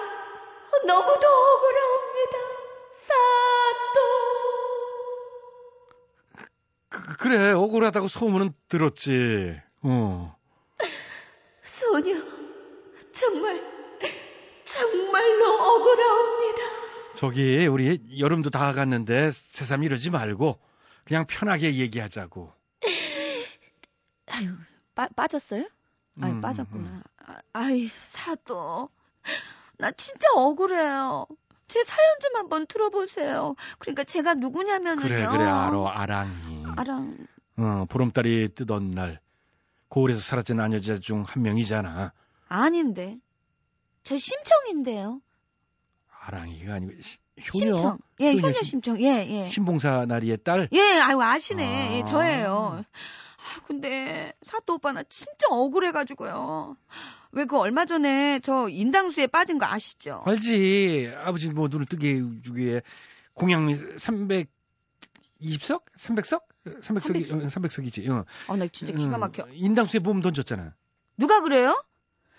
너무도 0.86 1.28
억울하옵니다. 1.28 2.38
사도 2.94 4.00
그, 6.90 7.18
그래 7.18 7.52
억울하다고 7.52 8.08
소문은 8.08 8.54
들었지. 8.70 9.60
어. 9.82 10.38
소녀 11.64 12.14
정말 13.12 13.60
정말로 14.64 15.54
억울하옵니다. 15.60 16.62
저기 17.16 17.66
우리 17.66 18.20
여름도 18.20 18.52
다 18.52 18.74
갔는데 18.74 19.32
새삼 19.32 19.84
이러지 19.84 20.12
말고 20.12 20.60
그냥 21.04 21.26
편하게 21.26 21.76
얘기하자고. 21.78 22.54
아유 24.28 24.54
빠, 24.94 25.08
빠졌어요? 25.16 25.68
아이 26.22 26.32
음, 26.32 26.42
빠졌구나. 26.42 27.02
아, 27.26 27.38
아이 27.54 27.90
사또 28.06 28.90
나 29.78 29.92
진짜 29.92 30.28
억울해요. 30.36 31.28
제 31.68 31.84
사연 31.84 32.16
좀 32.22 32.36
한번 32.36 32.66
들어보세요. 32.66 33.56
그러니까 33.80 34.04
제가 34.04 34.34
누구냐면은요. 34.36 35.02
그래 35.08 35.28
그래 35.28 35.44
알아 35.44 35.92
아랑이. 36.02 36.66
아랑 36.78 37.28
어 37.58 37.86
보름달이 37.90 38.56
뜨던 38.56 38.92
날 38.92 39.20
고을에서 39.90 40.22
사라진 40.22 40.60
아녀자 40.60 40.98
중 40.98 41.24
한 41.24 41.44
명이잖아. 41.44 42.14
아닌데. 42.50 43.18
저 44.04 44.18
심청인데요. 44.18 45.22
아랑이가 46.26 46.74
아니고 46.76 47.02
시- 47.02 47.18
효녀. 47.54 47.76
심청. 47.76 48.00
예, 48.22 48.34
효녀 48.34 48.62
심청. 48.64 49.02
예, 49.02 49.26
예. 49.28 49.46
신봉사 49.48 50.06
나리의 50.08 50.40
딸. 50.44 50.68
예, 50.72 50.82
아유 51.02 51.22
아시네. 51.22 51.64
아. 51.66 51.92
예, 51.98 52.04
저예요. 52.04 52.84
아, 52.84 53.62
근데 53.68 54.34
사또 54.44 54.76
오빠 54.76 54.92
나 54.92 55.04
진짜 55.04 55.48
억울해가지고요. 55.50 56.76
왜 57.32 57.46
그 57.46 57.58
얼마 57.58 57.86
전에 57.86 58.40
저 58.40 58.68
인당수에 58.70 59.28
빠진 59.28 59.58
거 59.58 59.66
아시죠? 59.66 60.24
알지. 60.26 61.12
아버지 61.24 61.50
뭐 61.50 61.68
눈을 61.70 61.86
뜨게 61.86 62.16
해주기에 62.16 62.82
공양미 63.34 63.74
320석? 63.76 64.48
300석? 65.98 66.42
300석이 66.66 67.30
300석이지. 67.50 68.10
어. 68.10 68.26
아, 68.48 68.56
나 68.56 68.68
진짜 68.68 68.94
기가 68.94 69.18
막혀. 69.18 69.44
음, 69.44 69.50
인당수에 69.54 70.00
몸 70.00 70.22
던졌잖아. 70.22 70.74
누가 71.18 71.42
그래요? 71.42 71.84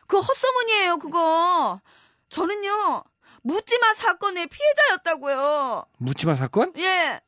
그 0.06 0.18
헛소문이에요, 0.18 0.98
그거. 0.98 1.80
저는요, 2.28 3.04
묻지마 3.42 3.94
사건의 3.94 4.48
피해자였다고요. 4.48 5.84
묻지마 5.98 6.34
사건? 6.34 6.72
예. 6.78 7.20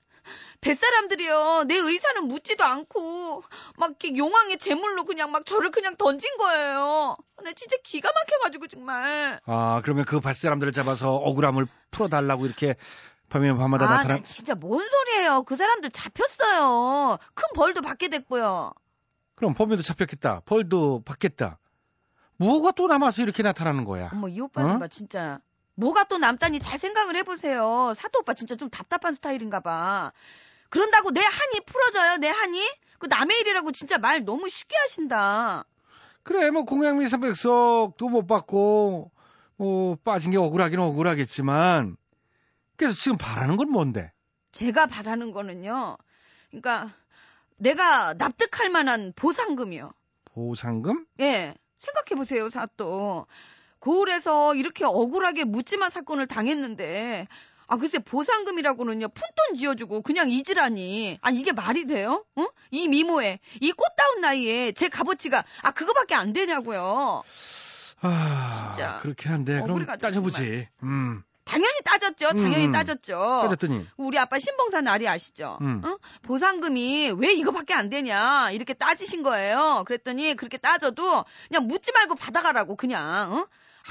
뱃사람들이요, 0.61 1.65
내 1.69 1.77
의사는 1.77 2.25
묻지도 2.29 2.65
않고, 2.65 3.43
막 3.79 3.91
이렇게 3.91 4.17
용왕의 4.17 4.59
제물로 4.59 5.05
그냥 5.05 5.31
막 5.33 5.45
저를 5.47 5.71
그냥 5.71 5.97
던진 5.97 6.37
거예요. 6.37 7.17
나 7.43 7.53
진짜 7.55 7.77
기가 7.83 8.11
막혀가지고, 8.13 8.67
정말. 8.69 9.41
아, 9.47 9.81
그러면 9.83 10.05
그 10.05 10.21
밭사람들을 10.21 10.73
잡아서 10.73 11.15
억울함을 11.15 11.67
풀어달라고 11.91 12.47
이렇게 12.47 12.77
밤이면 13.31 13.59
밤마다 13.59 13.87
아, 13.87 13.89
나타나. 13.89 14.17
나 14.17 14.23
진짜 14.23 14.55
뭔 14.55 14.87
소리예요. 14.87 15.45
그 15.45 15.57
사람들 15.57 15.91
잡혔어요. 15.93 17.19
큰 17.35 17.45
벌도 17.55 17.81
받게 17.81 18.09
됐고요. 18.09 18.73
그럼 19.37 19.55
범인도 19.55 19.83
잡혔겠다. 19.83 20.43
벌도 20.45 21.03
받겠다. 21.05 21.59
뭐가 22.37 22.73
또 22.73 22.87
남아서 22.87 23.23
이렇게 23.23 23.43
나타나는 23.43 23.85
거야? 23.85 24.11
어머, 24.13 24.29
이 24.29 24.41
오빠 24.41 24.63
좀 24.65 24.77
어? 24.77 24.79
봐, 24.79 24.89
진짜. 24.89 25.41
뭐가 25.77 26.05
또 26.05 26.19
남다니 26.19 26.61
잘 26.61 26.77
생각을 26.77 27.17
해보세요. 27.17 27.93
사또 27.95 28.19
오빠 28.21 28.35
진짜 28.35 28.57
좀 28.57 28.69
답답한 28.69 29.15
스타일인가 29.15 29.61
봐. 29.61 30.13
그런다고 30.71 31.11
내 31.11 31.21
한이 31.21 31.61
풀어져요, 31.67 32.17
내 32.17 32.29
한이? 32.29 32.67
그 32.99 33.07
남의 33.07 33.41
일이라고 33.41 33.73
진짜 33.73 33.99
말 33.99 34.25
너무 34.25 34.49
쉽게 34.49 34.77
하신다. 34.77 35.65
그래, 36.23 36.51
뭐 36.51 36.65
공양미 36.65 37.05
300석도 37.07 38.11
못 38.11 38.27
받고 38.27 39.11
뭐 39.57 39.97
빠진 40.05 40.31
게 40.31 40.39
억울하긴 40.39 40.79
억울하겠지만 40.79 41.97
그래서 42.77 42.95
지금 42.95 43.19
바라는 43.19 43.57
건 43.57 43.71
뭔데? 43.71 44.13
제가 44.53 44.87
바라는 44.87 45.33
거는요. 45.33 45.97
그러니까 46.49 46.93
내가 47.57 48.15
납득할 48.15 48.71
만한 48.71 49.13
보상금이요. 49.17 49.93
보상금? 50.25 51.07
예. 51.21 51.55
생각해 51.79 52.17
보세요, 52.17 52.49
사또. 52.51 53.27
고을에서 53.81 54.55
이렇게 54.55 54.85
억울하게 54.85 55.45
묻지마 55.45 55.89
사건을 55.89 56.27
당했는데 56.27 57.27
아 57.71 57.77
글쎄 57.77 58.01
보상금이라고는요 58.01 59.09
푼돈 59.09 59.57
지어주고 59.57 60.03
그냥 60.03 60.29
잊으라니 60.29 61.19
아 61.23 61.31
이게 61.31 61.53
말이 61.53 61.87
돼요? 61.87 62.25
어? 62.35 62.47
이 62.73 62.89
미모에 62.89 63.39
이 63.61 63.71
꽃다운 63.71 64.21
나이에 64.21 64.73
제 64.73 64.89
값어치가 64.89 65.45
아 65.63 65.71
그거밖에 65.71 66.17
안 66.17 66.33
되냐고요. 66.33 67.23
아, 68.03 68.73
진짜 68.75 68.99
그렇긴 69.03 69.31
한데 69.31 69.53
그럼 69.55 69.71
억울해가지고 69.71 70.03
따져보지. 70.03 70.69
음, 70.83 71.23
당연히 71.45 71.81
따졌죠. 71.85 72.31
당연히 72.33 72.67
음. 72.67 72.73
따졌죠. 72.73 73.41
따졌더니 73.43 73.87
우리 73.97 74.19
아빠 74.19 74.41
신봉사 74.41 74.81
날이 74.81 75.09
아시죠? 75.09 75.59
음. 75.61 75.81
어? 75.85 75.97
보상금이 76.23 77.13
왜 77.19 77.33
이거밖에 77.35 77.73
안 77.73 77.89
되냐 77.89 78.51
이렇게 78.51 78.75
따지신 78.75 79.23
거예요. 79.23 79.85
그랬더니 79.87 80.35
그렇게 80.35 80.59
따져도 80.59 81.25
그냥 81.49 81.69
묻지 81.69 81.93
말고 81.93 82.17
받아가라고 82.17 82.75
그냥 82.75 83.33
어? 83.33 83.47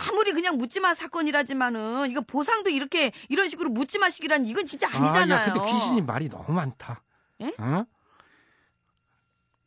아무리 0.08 0.32
그냥 0.34 0.58
묻지마 0.58 0.93
사건이라지만은 0.93 2.10
이거 2.10 2.21
보상도 2.21 2.69
이렇게 2.69 3.12
이런 3.28 3.47
식으로 3.47 3.69
묻지마식이란 3.69 4.45
이건 4.45 4.65
진짜 4.65 4.88
아니잖아요. 4.88 5.39
아, 5.39 5.47
야, 5.47 5.54
근데 5.54 5.71
귀신이 5.71 6.02
말이 6.02 6.30
너무 6.30 6.52
많다. 6.52 7.02
예? 7.41 7.54
어? 7.58 7.86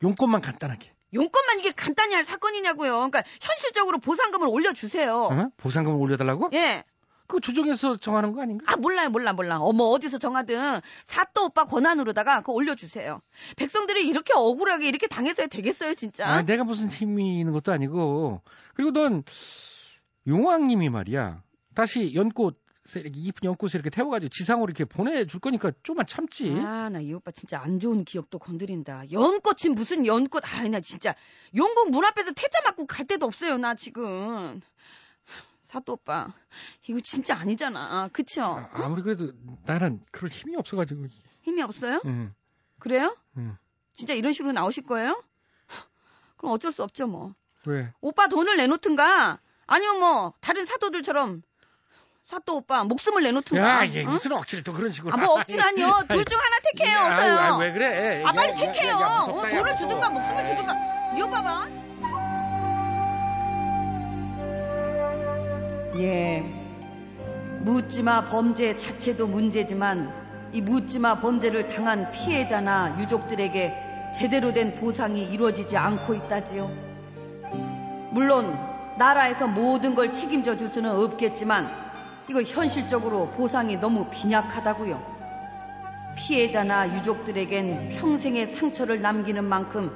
용건만 0.03 0.41
간단하게. 0.41 0.93
용건만 1.15 1.61
이게 1.61 1.73
간단히 1.73 2.15
할 2.15 2.25
사건이냐고요. 2.25 2.93
그러니까 2.93 3.23
현실적으로 3.41 3.99
보상금을 3.99 4.49
올려주세요. 4.49 5.17
어? 5.17 5.49
보상금을 5.59 5.99
올려달라고? 5.99 6.51
예. 6.55 6.85
그거 7.27 7.41
조정해서 7.41 7.97
정하는 7.97 8.33
거 8.33 8.43
아닌가? 8.43 8.65
아 8.69 8.77
몰라요 8.77 9.09
몰라 9.09 9.33
몰라 9.33 9.59
어머 9.59 9.85
어디서 9.85 10.19
정하든 10.19 10.81
사또 11.05 11.47
오빠 11.47 11.65
권한으로다가 11.65 12.41
그거 12.41 12.53
올려주세요 12.53 13.23
백성들이 13.57 14.07
이렇게 14.07 14.35
억울하게 14.35 14.87
이렇게 14.87 15.07
당해서야 15.07 15.47
되겠어요 15.47 15.95
진짜 15.95 16.27
아, 16.27 16.43
내가 16.43 16.65
무슨 16.65 16.91
힘이 16.91 17.39
있는 17.39 17.55
것도 17.55 17.73
아니고. 17.73 18.43
그리고 18.75 18.91
넌 18.91 19.25
용왕님이 20.27 20.89
말이야. 20.91 21.43
다시 21.75 22.15
연꽃 22.15 22.61
이렇게 22.97 23.13
이쁜 23.15 23.47
연꽃을 23.49 23.77
이렇게 23.77 23.91
태워가지고 23.91 24.29
지상으로 24.31 24.67
이렇게 24.71 24.85
보내줄 24.85 25.39
거니까 25.41 25.71
좀만 25.85 26.07
참지. 26.07 26.51
아, 26.51 26.89
나 26.89 27.01
이 27.01 27.13
오빠 27.15 27.31
진짜 27.31 27.61
안 27.61 27.79
좋은 27.79 28.05
기억도 28.05 28.39
건드린다. 28.41 29.11
연꽃이 29.13 29.73
무슨 29.75 30.05
연꽃. 30.05 30.43
아, 30.45 30.69
나 30.69 30.81
진짜 30.81 31.15
영국 31.55 31.91
문 31.91 32.05
앞에서 32.05 32.33
퇴짜 32.33 32.61
맞고 32.65 32.87
갈 32.87 33.07
데도 33.07 33.27
없어요, 33.27 33.57
나 33.59 33.75
지금. 33.75 34.61
사또 35.65 35.95
오빠, 35.95 36.35
이거 36.87 37.01
진짜 37.01 37.35
아니잖아. 37.35 38.09
그쵸? 38.09 38.43
아, 38.43 38.69
아무리 38.73 39.01
그래도 39.03 39.33
나는 39.65 40.03
그럴 40.11 40.31
힘이 40.31 40.57
없어가지고. 40.57 41.07
힘이 41.43 41.63
없어요? 41.63 42.03
응. 42.05 42.35
그래요? 42.79 43.17
응. 43.39 43.57
진짜 43.95 44.13
이런 44.13 44.33
식으로 44.33 44.53
나오실 44.53 44.85
거예요? 44.85 45.23
그럼 46.37 46.53
어쩔 46.53 46.73
수 46.73 46.83
없죠, 46.83 47.07
뭐. 47.07 47.35
왜? 47.65 47.91
오빠 48.03 48.27
돈을 48.27 48.57
내놓든가, 48.57 49.39
아니면 49.67 50.01
뭐, 50.01 50.33
다른 50.41 50.65
사또들처럼, 50.65 51.43
사또 52.27 52.57
오빠 52.57 52.85
목숨을 52.85 53.23
내놓든가. 53.25 53.63
야, 53.63 53.85
이게 53.85 54.05
어? 54.05 54.09
무슨 54.09 54.33
억지를 54.33 54.63
또 54.65 54.73
그런 54.73 54.91
식으로. 54.91 55.13
아, 55.13 55.17
뭐 55.17 55.41
억지라뇨. 55.41 55.91
둘중 56.09 56.39
하나 56.39 56.57
택해요, 56.73 56.99
아유, 56.99 57.11
어서요. 57.13 57.39
아유, 57.39 57.57
왜 57.59 57.73
그래? 57.73 58.23
아, 58.25 58.33
빨리 58.33 58.51
야, 58.51 58.53
야, 58.53 58.73
택해요. 58.73 58.93
야, 58.93 59.01
야, 59.01 59.07
어, 59.07 59.27
무섭다, 59.27 59.47
야, 59.49 59.51
돈을 59.51 59.73
무서워. 59.73 59.77
주든가, 59.77 60.09
목숨을 60.11 60.47
주든가. 60.47 60.75
이거 61.17 61.29
봐봐. 61.31 61.69
예. 65.99 66.43
묻지마 67.61 68.29
범죄 68.29 68.75
자체도 68.77 69.27
문제지만 69.27 70.51
이 70.53 70.61
묻지마 70.61 71.21
범죄를 71.21 71.69
당한 71.69 72.11
피해자나 72.13 72.99
유족들에게 73.01 74.13
제대로 74.15 74.53
된 74.53 74.79
보상이 74.81 75.23
이루어지지 75.23 75.77
않고 75.77 76.15
있다지요. 76.15 76.71
물론 78.11 78.59
나라에서 79.03 79.49
모든 79.49 79.97
걸 79.97 80.13
책임져 80.13 80.57
줄 80.57 80.69
수는 80.69 80.91
없겠지만 80.91 81.69
이거 82.29 82.41
현실적으로 82.41 83.31
보상이 83.31 83.77
너무 83.77 84.07
빈약하다고요. 84.11 85.13
피해자나 86.15 86.95
유족들에겐 86.95 87.97
평생의 87.99 88.47
상처를 88.47 89.03
남기는 89.03 89.43
만큼 89.43 89.91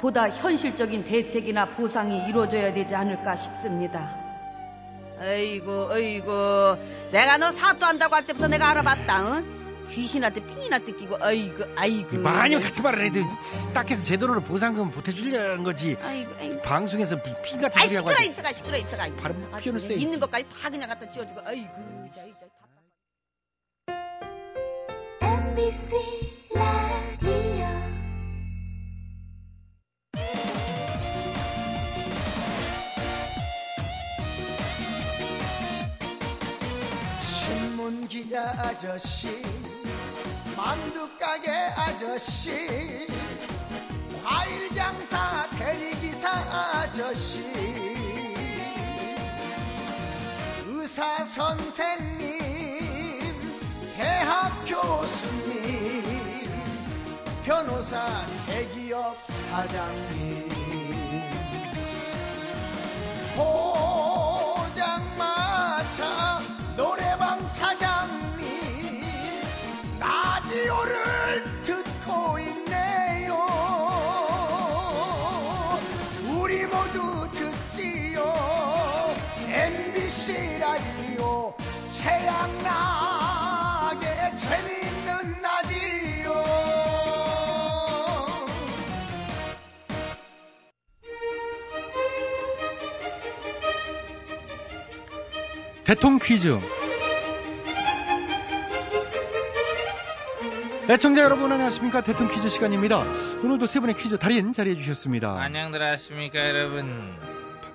보다 0.00 0.28
현실적인 0.28 1.04
대책이나 1.04 1.66
보상이 1.76 2.26
이루어져야 2.26 2.74
되지 2.74 2.96
않을까 2.96 3.36
싶습니다. 3.36 4.16
아이고, 5.20 5.88
아이고, 5.92 6.32
내가 7.12 7.36
너 7.36 7.52
사또 7.52 7.86
한다고 7.86 8.16
할 8.16 8.26
때부터 8.26 8.48
내가 8.48 8.70
알아봤다. 8.70 9.36
응? 9.36 9.59
귀신한테 9.90 10.40
삥이나 10.46 10.78
뜯기고, 10.78 11.18
아이고, 11.20 11.64
아이고. 11.76 12.16
마녀 12.18 12.60
같은 12.60 12.82
말을 12.82 13.06
해도 13.06 13.20
딱해서 13.74 14.04
제대로 14.04 14.40
보상금 14.40 14.90
보태주려는 14.90 15.64
거지. 15.64 15.96
아이고, 16.00 16.32
아이고. 16.38 16.62
방송에서 16.62 17.20
피 17.22 17.58
같은 17.58 17.80
아이 17.80 17.88
소리 17.88 17.96
하고. 17.96 18.10
시끄러 18.10 18.24
있어가 18.26 18.52
시끄러 18.52 18.76
있어가. 18.78 19.10
발음 19.16 19.50
그냥 19.50 19.78
써야지. 19.78 20.00
있는 20.00 20.20
것까지 20.20 20.46
다 20.48 20.70
그냥 20.70 20.88
갖다 20.88 21.10
쥐어주고, 21.10 21.40
아이고, 21.44 21.68
자, 22.14 22.22
자, 22.22 22.46
답답해. 23.88 24.10
MBC 25.20 25.96
라디오 26.54 27.40
기자 38.08 38.42
아저씨, 38.58 39.28
만두 40.62 41.08
가게 41.18 41.50
아저씨, 41.50 42.50
과일 44.22 44.74
장사 44.74 45.46
대리기사 45.56 46.28
아저씨, 46.28 47.40
의사 50.66 51.24
선생님, 51.24 52.28
대학 53.96 54.60
교수님, 54.66 56.04
변호사 57.42 58.06
대기업 58.46 59.16
사장님. 59.48 60.50
대통 95.90 96.20
퀴즈. 96.20 96.56
애청자 100.88 101.20
여러분 101.22 101.50
안녕하십니까 101.50 102.04
대통 102.04 102.28
퀴즈 102.32 102.48
시간입니다. 102.48 103.00
오늘도 103.42 103.66
세 103.66 103.80
분의 103.80 103.96
퀴즈 103.96 104.16
달인 104.16 104.52
자리해 104.52 104.76
주셨습니다. 104.76 105.36
안녕들 105.42 105.82
하십니까 105.84 106.38
여러분 106.48 107.16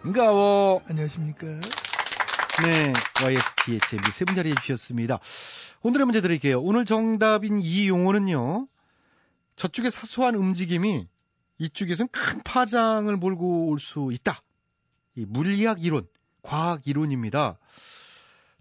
반가워. 0.01 0.82
안녕하십니까. 0.89 1.45
네, 1.45 2.93
YSTHMB 3.21 4.12
세분 4.13 4.34
자리해 4.34 4.56
주셨습니다. 4.62 5.19
오늘의 5.82 6.06
문제 6.06 6.21
드릴게요. 6.21 6.62
오늘 6.62 6.86
정답인 6.86 7.60
이 7.60 7.89
용어는요. 7.89 8.69
저쪽의 9.58 9.91
사소한 9.91 10.36
움직임이 10.36 11.10
이쪽에선 11.58 12.08
큰 12.13 12.41
파장을 12.45 13.13
몰고 13.17 13.67
올 13.67 13.78
수 13.78 14.08
있다. 14.13 14.41
이 15.15 15.25
물리학 15.28 15.84
이론, 15.84 16.08
과학 16.43 16.88
이론입니다. 16.88 17.58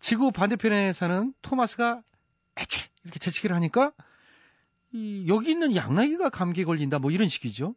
지구 0.05 0.33
반대편에 0.33 0.93
사는 0.93 1.33
토마스가 1.41 2.03
애초에 2.59 2.85
이렇게 3.05 3.19
재치기를 3.19 3.57
하니까 3.57 3.91
이 4.93 5.25
여기 5.29 5.51
있는 5.51 5.75
양나기가 5.75 6.29
감기에 6.29 6.65
걸린다 6.65 6.99
뭐 6.99 7.11
이런 7.11 7.27
식이죠. 7.27 7.75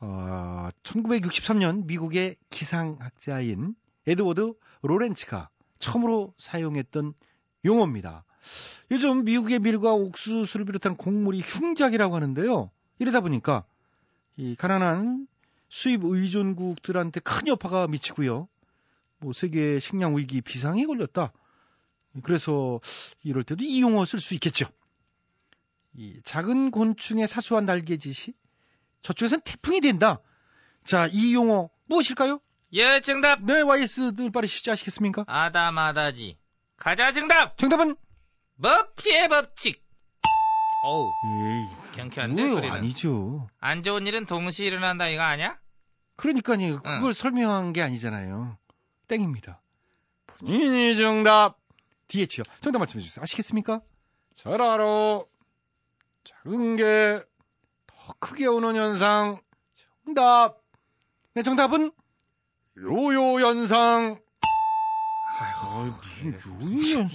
어, 0.00 0.68
1963년 0.82 1.86
미국의 1.86 2.36
기상학자인 2.50 3.74
에드워드 4.06 4.52
로렌츠가 4.82 5.48
처음으로 5.78 6.34
사용했던 6.36 7.14
용어입니다. 7.64 8.26
요즘 8.90 9.24
미국의 9.24 9.60
밀과 9.60 9.94
옥수수를 9.94 10.66
비롯한 10.66 10.98
곡물이 10.98 11.40
흉작이라고 11.40 12.14
하는데요. 12.14 12.70
이러다 12.98 13.22
보니까 13.22 13.64
이 14.36 14.54
가난한 14.54 15.28
수입 15.70 16.04
의존국들한테 16.04 17.20
큰 17.20 17.48
여파가 17.48 17.86
미치고요. 17.86 18.48
뭐 19.18 19.32
세계 19.32 19.78
식량 19.80 20.16
위기 20.16 20.40
비상이 20.40 20.86
걸렸다. 20.86 21.32
그래서 22.22 22.80
이럴 23.22 23.44
때도 23.44 23.64
이 23.64 23.80
용어 23.82 24.04
쓸 24.04 24.20
수 24.20 24.34
있겠죠. 24.34 24.66
이 25.94 26.20
작은 26.24 26.70
곤충의 26.70 27.26
사소한 27.26 27.64
날개짓이 27.64 28.34
저쪽에선 29.02 29.40
태풍이 29.42 29.80
된다. 29.80 30.20
자, 30.84 31.08
이 31.10 31.34
용어 31.34 31.70
무엇일까요? 31.86 32.40
예 32.72 33.00
정답 33.00 33.42
네, 33.42 33.60
YS들 33.62 34.30
빨리 34.30 34.48
시작하시겠습니까? 34.48 35.24
아다마다지 35.26 36.36
가자 36.76 37.12
정답 37.12 37.56
정답은 37.56 37.96
머피의 38.56 39.28
법칙 39.28 39.82
어우 40.84 41.08
에이, 41.24 41.66
경쾌한데 41.94 42.48
소리는 42.48 42.76
아니죠. 42.76 43.48
안 43.60 43.82
좋은 43.82 44.06
일은 44.06 44.26
동시에 44.26 44.66
일어난다 44.66 45.08
이거 45.08 45.22
아니야? 45.22 45.58
그러니까요. 46.16 46.82
그걸 46.82 47.14
설명한 47.14 47.72
게 47.72 47.82
아니잖아요. 47.82 48.58
땡입니다. 49.08 49.60
본인이 50.26 50.96
정답. 50.96 51.58
DH요. 52.08 52.42
정답 52.60 52.78
말씀해 52.80 53.02
주세요. 53.04 53.22
아시겠습니까? 53.22 53.80
잘 54.34 54.60
알아. 54.60 55.22
작은 56.24 56.76
게 56.76 57.24
더 58.06 58.14
크게 58.20 58.46
오는 58.46 58.76
현상. 58.76 59.40
정답. 60.04 60.62
네, 61.34 61.42
정답은 61.42 61.90
요요 62.78 63.40
현상. 63.44 64.20
아이고, 65.22 65.92
무슨 66.54 66.80
요요 66.84 67.02
현상. 67.02 67.10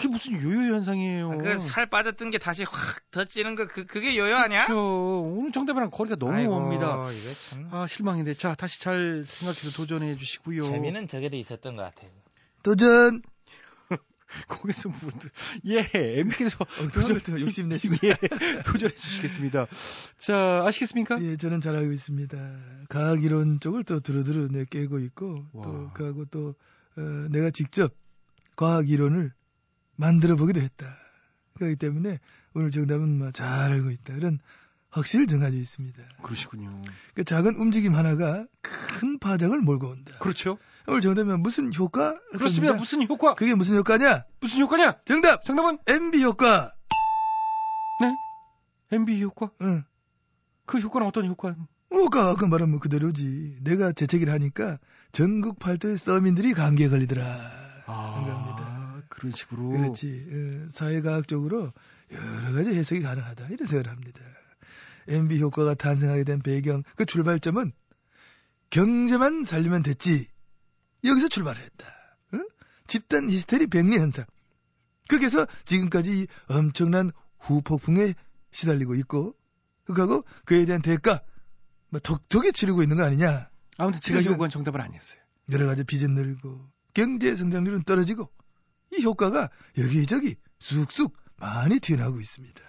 그게 0.00 0.08
무슨 0.08 0.40
요요 0.42 0.74
현상이에요. 0.74 1.38
그살 1.38 1.86
빠졌던 1.90 2.30
게 2.30 2.38
다시 2.38 2.64
확 2.64 3.00
더 3.10 3.24
찌는 3.24 3.56
거 3.56 3.66
그 3.66 3.86
그게 3.86 4.16
요요 4.16 4.36
아니야? 4.36 4.66
그렇죠. 4.66 5.22
오늘 5.22 5.50
정답이랑 5.52 5.90
거리가 5.90 6.14
너무 6.16 6.32
아이고, 6.32 6.54
옵니다. 6.54 6.94
이거 7.10 7.32
참. 7.50 7.68
아, 7.72 7.86
실망인데. 7.88 8.34
자, 8.34 8.54
다시 8.54 8.80
잘 8.80 9.24
생각해서 9.26 9.70
도전해 9.72 10.14
주시고요. 10.16 10.62
재미는 10.62 11.08
저게도 11.08 11.34
있었던 11.36 11.74
것 11.74 11.82
같아요. 11.82 12.10
도전! 12.62 13.20
거기서 14.48 14.90
뭐, 14.90 15.10
예, 15.66 15.88
MB에서 15.92 16.64
도전, 16.94 17.20
또 17.20 17.40
욕심내시고. 17.40 17.96
예, 18.04 18.14
도전해 18.64 18.94
주시겠습니다. 18.94 19.66
자, 20.18 20.62
아시겠습니까? 20.66 21.20
예, 21.22 21.36
저는 21.36 21.60
잘 21.60 21.74
알고 21.74 21.90
있습니다. 21.92 22.36
과학 22.88 23.24
이론 23.24 23.58
쪽을 23.58 23.82
또 23.82 23.98
두루두루 23.98 24.48
내 24.52 24.64
깨고 24.66 25.00
있고, 25.00 25.46
와. 25.52 25.64
또, 25.64 25.90
그하고 25.94 26.24
또, 26.26 26.54
어, 26.96 27.00
내가 27.30 27.50
직접 27.50 27.92
과학 28.54 28.88
이론을 28.88 29.32
만들어 30.00 30.34
보기도 30.34 30.60
했다. 30.60 30.96
그렇기 31.54 31.76
때문에 31.76 32.18
오늘 32.54 32.70
정답은 32.70 33.18
뭐잘 33.18 33.46
알고 33.72 33.90
있다. 33.90 34.14
확신을 34.88 35.26
좀 35.26 35.40
가지고 35.40 35.62
있습니다. 35.62 36.02
그러시군요. 36.22 36.82
그 37.14 37.22
작은 37.22 37.56
움직임 37.56 37.94
하나가 37.94 38.46
큰 38.62 39.18
파장을 39.18 39.60
몰고 39.60 39.88
온다. 39.88 40.16
그렇죠. 40.18 40.58
오늘 40.86 41.02
정답은 41.02 41.40
무슨 41.40 41.72
효과? 41.74 42.18
그렇습니다. 42.30 42.74
무슨 42.74 43.06
효과? 43.06 43.34
그게 43.34 43.54
무슨 43.54 43.76
효과냐? 43.76 44.24
무슨 44.40 44.60
효과냐? 44.60 45.00
정답! 45.04 45.44
정답은 45.44 45.78
MB 45.86 46.24
효과! 46.24 46.74
네? 47.98 48.16
MB 48.90 49.22
효과? 49.22 49.50
응. 49.60 49.84
그 50.64 50.78
효과는 50.78 51.06
어떤 51.06 51.26
효과? 51.26 51.54
뭐가 51.90 52.30
아까 52.30 52.48
말한 52.48 52.70
뭐 52.70 52.80
그대로지. 52.80 53.56
내가 53.60 53.92
재채기를 53.92 54.32
하니까 54.32 54.78
전국 55.12 55.58
팔도의 55.58 55.98
서민들이 55.98 56.54
감기에 56.54 56.88
걸리더라. 56.88 57.60
아. 57.86 58.49
그런 59.20 59.32
식으로. 59.34 59.68
그렇지. 59.68 60.28
어, 60.32 60.70
사회과학적으로 60.72 61.72
여러 62.10 62.52
가지 62.52 62.70
해석이 62.70 63.02
가능하다. 63.02 63.48
이런 63.48 63.68
생각을 63.68 63.88
합니다. 63.88 64.20
MB 65.08 65.40
효과가 65.40 65.74
탄생하게 65.74 66.24
된 66.24 66.38
배경, 66.40 66.82
그 66.96 67.04
출발점은 67.04 67.72
경제만 68.70 69.44
살리면 69.44 69.82
됐지. 69.82 70.26
여기서 71.04 71.28
출발을 71.28 71.60
했다. 71.62 71.86
어? 72.32 72.38
집단 72.86 73.28
히스테리 73.28 73.66
백리 73.66 73.98
현상. 73.98 74.24
거기서 75.08 75.46
지금까지 75.64 76.20
이 76.20 76.26
엄청난 76.46 77.10
후폭풍에 77.40 78.14
시달리고 78.52 78.94
있고, 78.96 79.34
그하고 79.84 80.24
그에 80.44 80.64
대한 80.64 80.80
대가, 80.82 81.20
뭐 81.88 82.00
톡톡히 82.00 82.52
치르고 82.52 82.82
있는 82.82 82.96
거 82.96 83.02
아니냐. 83.04 83.50
아무튼 83.76 84.00
제가 84.00 84.18
그래서- 84.20 84.32
요구한 84.32 84.50
정답은 84.50 84.80
아니었어요. 84.80 85.20
여러 85.52 85.66
가지 85.66 85.82
빚은 85.84 86.14
늘고 86.14 86.70
경제 86.94 87.34
성장률은 87.34 87.82
떨어지고 87.82 88.30
이 88.92 89.02
효과가 89.02 89.50
여기저기 89.78 90.36
쑥쑥 90.58 91.16
많이 91.36 91.80
튀어나오고 91.80 92.20
있습니다. 92.20 92.60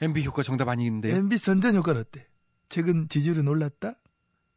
MB 0.00 0.24
효과 0.26 0.42
정답 0.42 0.68
아닌데. 0.68 1.14
MB 1.14 1.38
선전 1.38 1.74
효과는 1.76 2.00
어때? 2.00 2.26
최근 2.68 3.08
지지율은 3.08 3.46
올랐다? 3.48 3.94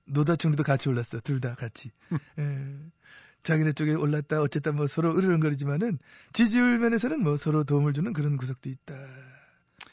노다총리도 0.06 0.63
같이 0.63 0.89
올랐어. 0.89 1.19
둘 1.19 1.39
다 1.39 1.56
같이. 1.56 1.91
에, 2.39 2.41
자기네 3.43 3.73
쪽에 3.73 3.93
올랐다. 3.93 4.41
어쨌다 4.41 4.71
뭐 4.71 4.88
서로 4.88 5.15
으르렁거리지만은 5.15 5.99
지지율 6.34 6.80
면에서는 6.80 7.21
뭐 7.21 7.38
서로 7.38 7.63
도움을 7.63 7.93
주는 7.93 8.12
그런 8.13 8.38
구석도 8.38 8.69
있다. 8.69 8.95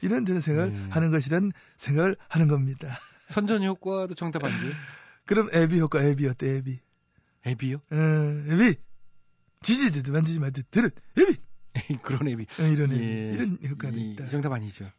이런 0.00 0.24
저는 0.24 0.40
생각을 0.40 0.72
네. 0.72 0.88
하는 0.90 1.10
것이란 1.10 1.52
생각을 1.76 2.16
하는 2.28 2.48
겁니다. 2.48 2.98
선전 3.28 3.62
효과도 3.64 4.14
정답 4.14 4.44
아니고요. 4.44 4.72
그럼 5.26 5.48
애비 5.52 5.78
효과 5.80 6.02
애비 6.02 6.26
어때 6.28 6.56
애비? 6.56 6.80
애비요? 7.46 7.76
어, 7.76 7.96
애비 8.52 8.76
지지지도 9.62 10.12
만지지 10.12 10.38
마도 10.40 10.62
들은 10.70 10.90
애비 11.18 11.38
그런 12.02 12.28
애비. 12.28 12.46
어, 12.60 12.62
이런 12.64 12.92
애비 12.92 13.02
예, 13.02 13.30
이런 13.34 13.58
효과도 13.68 13.96
이 13.98 14.12
있다. 14.12 14.28
정답 14.28 14.52
아니죠. 14.52 14.90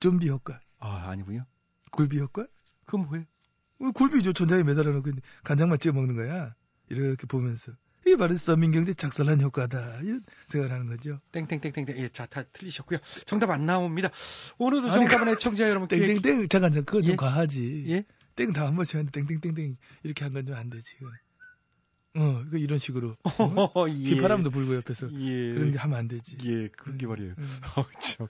좀비 0.00 0.28
효과, 0.28 0.60
아, 0.78 1.08
아니고요. 1.10 1.46
굴비 1.90 2.18
효과? 2.18 2.46
그럼 2.84 3.06
뭐예요? 3.06 3.24
어, 3.80 3.90
굴비죠. 3.92 4.32
천장에 4.32 4.62
매달아 4.62 4.90
놓고 4.92 5.10
간장만 5.44 5.78
찍어 5.78 5.94
먹는 5.94 6.14
거야. 6.16 6.54
이렇게 6.90 7.26
보면서 7.26 7.72
이게 8.06 8.16
바로 8.16 8.36
서민경제 8.36 8.92
작살난 8.94 9.40
효과다. 9.40 10.00
이런 10.02 10.22
생각을 10.48 10.74
하는 10.74 10.88
거죠. 10.88 11.20
땡땡땡땡땡. 11.32 11.96
예, 11.98 12.08
자, 12.10 12.26
다 12.26 12.42
틀리셨고요. 12.52 12.98
정답 13.24 13.50
안 13.50 13.64
나옵니다. 13.64 14.10
오늘도 14.58 14.90
정답은 14.90 15.28
애청자 15.28 15.68
여러분께 15.68 15.98
땡땡땡 15.98 16.48
잠깐 16.50 16.72
잠깐 16.72 16.84
그거 16.84 17.00
좀 17.02 17.12
예? 17.12 17.16
과하지. 17.16 17.84
예? 17.88 18.04
땡 18.36 18.52
다 18.52 18.66
한 18.66 18.74
번씩 18.76 18.96
하는데 18.96 19.10
땡땡땡땡 19.12 19.76
이렇게 20.02 20.24
한 20.24 20.34
건 20.34 20.44
좀 20.46 20.54
안 20.56 20.68
되지. 20.68 20.96
어, 22.16 22.44
그 22.50 22.58
이런 22.58 22.78
식으로 22.78 23.16
어? 23.24 23.28
어, 23.74 23.88
예. 23.88 24.10
비바람도 24.10 24.50
불고 24.50 24.76
옆에서 24.76 25.08
예. 25.12 25.54
그런 25.54 25.72
게 25.72 25.78
하면 25.78 25.98
안 25.98 26.08
되지. 26.08 26.36
예, 26.44 26.68
그게 26.68 27.06
말이에요. 27.06 27.34
음. 27.36 27.48
어, 27.76 27.84
참. 27.98 28.26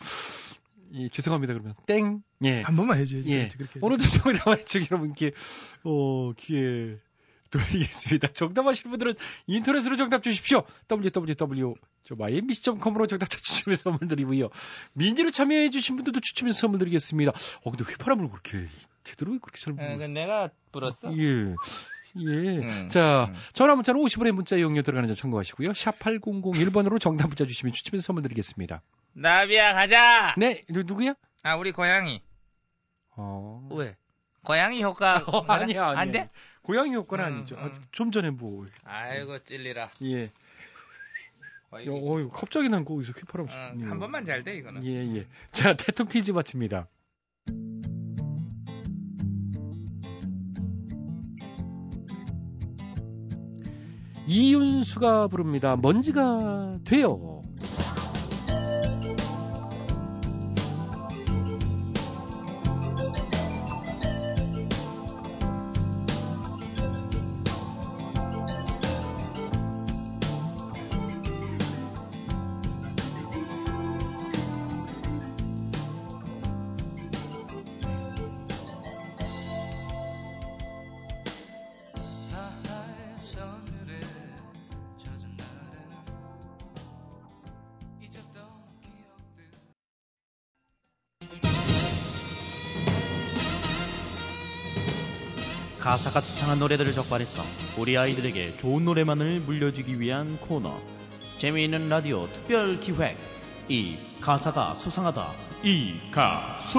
예, 0.95 1.09
죄송합니다. 1.09 1.53
그러면 1.55 1.75
땡. 1.87 2.23
예. 2.45 2.63
한 2.63 2.77
번만 2.77 2.99
해줘야지. 2.99 3.29
예. 3.31 3.49
그렇게. 3.49 3.81
오늘도 3.83 4.05
정답 4.05 4.59
애청자 4.59 4.89
여러분께 4.91 5.33
어, 5.83 6.33
기회 6.37 6.99
돌리겠습니다. 7.51 8.29
정답하실 8.33 8.91
분들은 8.91 9.15
인터넷으로 9.47 9.97
정답 9.97 10.23
주십시오. 10.23 10.65
www 10.91 11.75
저 12.05 12.15
mbc.com으로 12.19 13.07
정답자 13.07 13.39
추첨해서 13.39 13.85
선물 13.85 14.09
드리고요. 14.09 14.51
민지로 14.93 15.31
참여해 15.31 15.71
주신 15.71 15.97
분들도 15.97 16.21
추첨해서 16.21 16.59
선물 16.59 16.79
드리겠습니다. 16.81 17.33
어, 17.63 17.71
근데 17.71 17.85
휘파람을 17.85 18.29
그렇게 18.29 18.67
제대로 19.05 19.39
그렇게 19.39 19.59
잘. 19.59 19.73
어, 19.73 19.97
그 19.97 20.05
내가 20.05 20.51
불었어. 20.71 21.17
예. 21.17 21.55
예. 22.17 22.29
음, 22.59 22.89
자, 22.91 23.27
음. 23.29 23.35
전화 23.53 23.75
문자로 23.75 24.01
50원의 24.01 24.33
문자 24.33 24.57
이용료 24.57 24.83
들어가는 24.83 25.09
점 25.09 25.17
참고하시고요. 25.17 25.73
샵 25.75 25.99
8001번으로 25.99 27.01
정답 27.01 27.27
문자 27.29 27.45
주시면 27.45 27.73
추첨해서 27.73 28.07
선물 28.07 28.23
드리겠습니다. 28.23 28.83
나비야 29.15 29.75
가자. 29.75 30.35
네, 30.39 30.65
누, 30.71 30.83
누구야? 30.85 31.15
아 31.43 31.57
우리 31.57 31.73
고양이. 31.73 32.23
어. 33.17 33.69
왜? 33.73 33.97
고양이 34.45 34.83
효과 34.83 35.25
어, 35.27 35.45
아니야, 35.49 35.87
아니야. 35.89 36.01
안 36.01 36.11
돼? 36.13 36.31
고양이 36.63 36.95
효과는 36.95 37.25
음, 37.25 37.33
아니죠. 37.39 37.57
아, 37.59 37.67
음. 37.67 37.85
좀 37.93 38.11
전에 38.11 38.31
뭐. 38.31 38.67
아이고 38.85 39.39
찔리라. 39.41 39.91
예. 40.03 40.31
어이, 41.71 41.89
어, 41.89 42.29
갑자기 42.31 42.69
난 42.69 42.85
거기서 42.85 43.13
휘파람. 43.13 43.49
어, 43.51 43.73
예. 43.81 43.85
한 43.87 43.99
번만 43.99 44.25
잘 44.25 44.45
돼 44.45 44.57
이거는. 44.57 44.85
예, 44.85 45.17
예. 45.17 45.27
자, 45.51 45.75
대통 45.77 46.07
퀴즈 46.07 46.31
마칩니다. 46.31 46.87
이윤수가 54.27 55.29
부릅니다. 55.29 55.77
먼지가 55.77 56.73
돼요. 56.85 57.34
수상한 96.45 96.59
노래들을 96.59 96.93
적발해서 96.93 97.43
우리 97.81 97.97
아이들에게 97.97 98.59
좋은 98.59 98.85
노래만을 98.85 99.41
물려주기 99.41 99.99
위한 99.99 100.37
코너 100.41 100.79
재미있는 101.39 101.89
라디오 101.89 102.31
특별 102.33 102.79
기획 102.81 103.17
이 103.69 103.97
가사가 104.21 104.75
수상하다 104.75 105.33
이 105.63 105.95
가수 106.11 106.79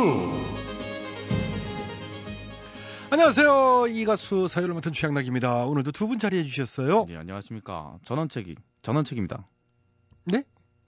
안녕하세요. 3.10 3.88
이 3.90 4.06
가수 4.06 4.48
사연을 4.48 4.76
맡은 4.76 4.94
최양락입니다. 4.94 5.66
오늘도 5.66 5.92
두 5.94 6.08
분 6.08 6.20
자리해 6.20 6.44
주셨어요. 6.46 7.06
네, 7.08 7.16
안녕하십니까. 7.18 7.98
전원책이, 8.06 8.56
전원책입니다. 8.84 9.48
네? 10.26 10.44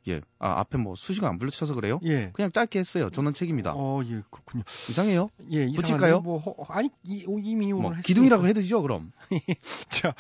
예. 0.08 0.22
아, 0.40 0.60
앞에 0.62 0.78
뭐 0.78 0.96
수식을 0.96 1.28
안 1.28 1.38
불러주셔서 1.38 1.74
그래요? 1.74 2.00
예. 2.04 2.32
그냥 2.34 2.52
짧게 2.52 2.80
했어요. 2.80 3.10
전원책입니다. 3.10 3.74
어, 3.76 4.02
예, 4.06 4.22
그렇군요. 4.30 4.64
이상해요? 4.90 5.30
예, 5.52 5.66
이상한데 5.66 5.76
붙일까요? 5.82 6.22
뭐, 6.22 6.38
허- 6.38 6.56
아니, 6.70 6.90
이, 7.04 7.26
이미 7.44 7.72
오늘 7.74 7.82
뭐, 7.82 7.92
했으니까. 7.92 8.08
기둥이라고 8.08 8.48
해드리죠, 8.48 8.82
그럼. 8.82 9.12
자, 9.90 10.14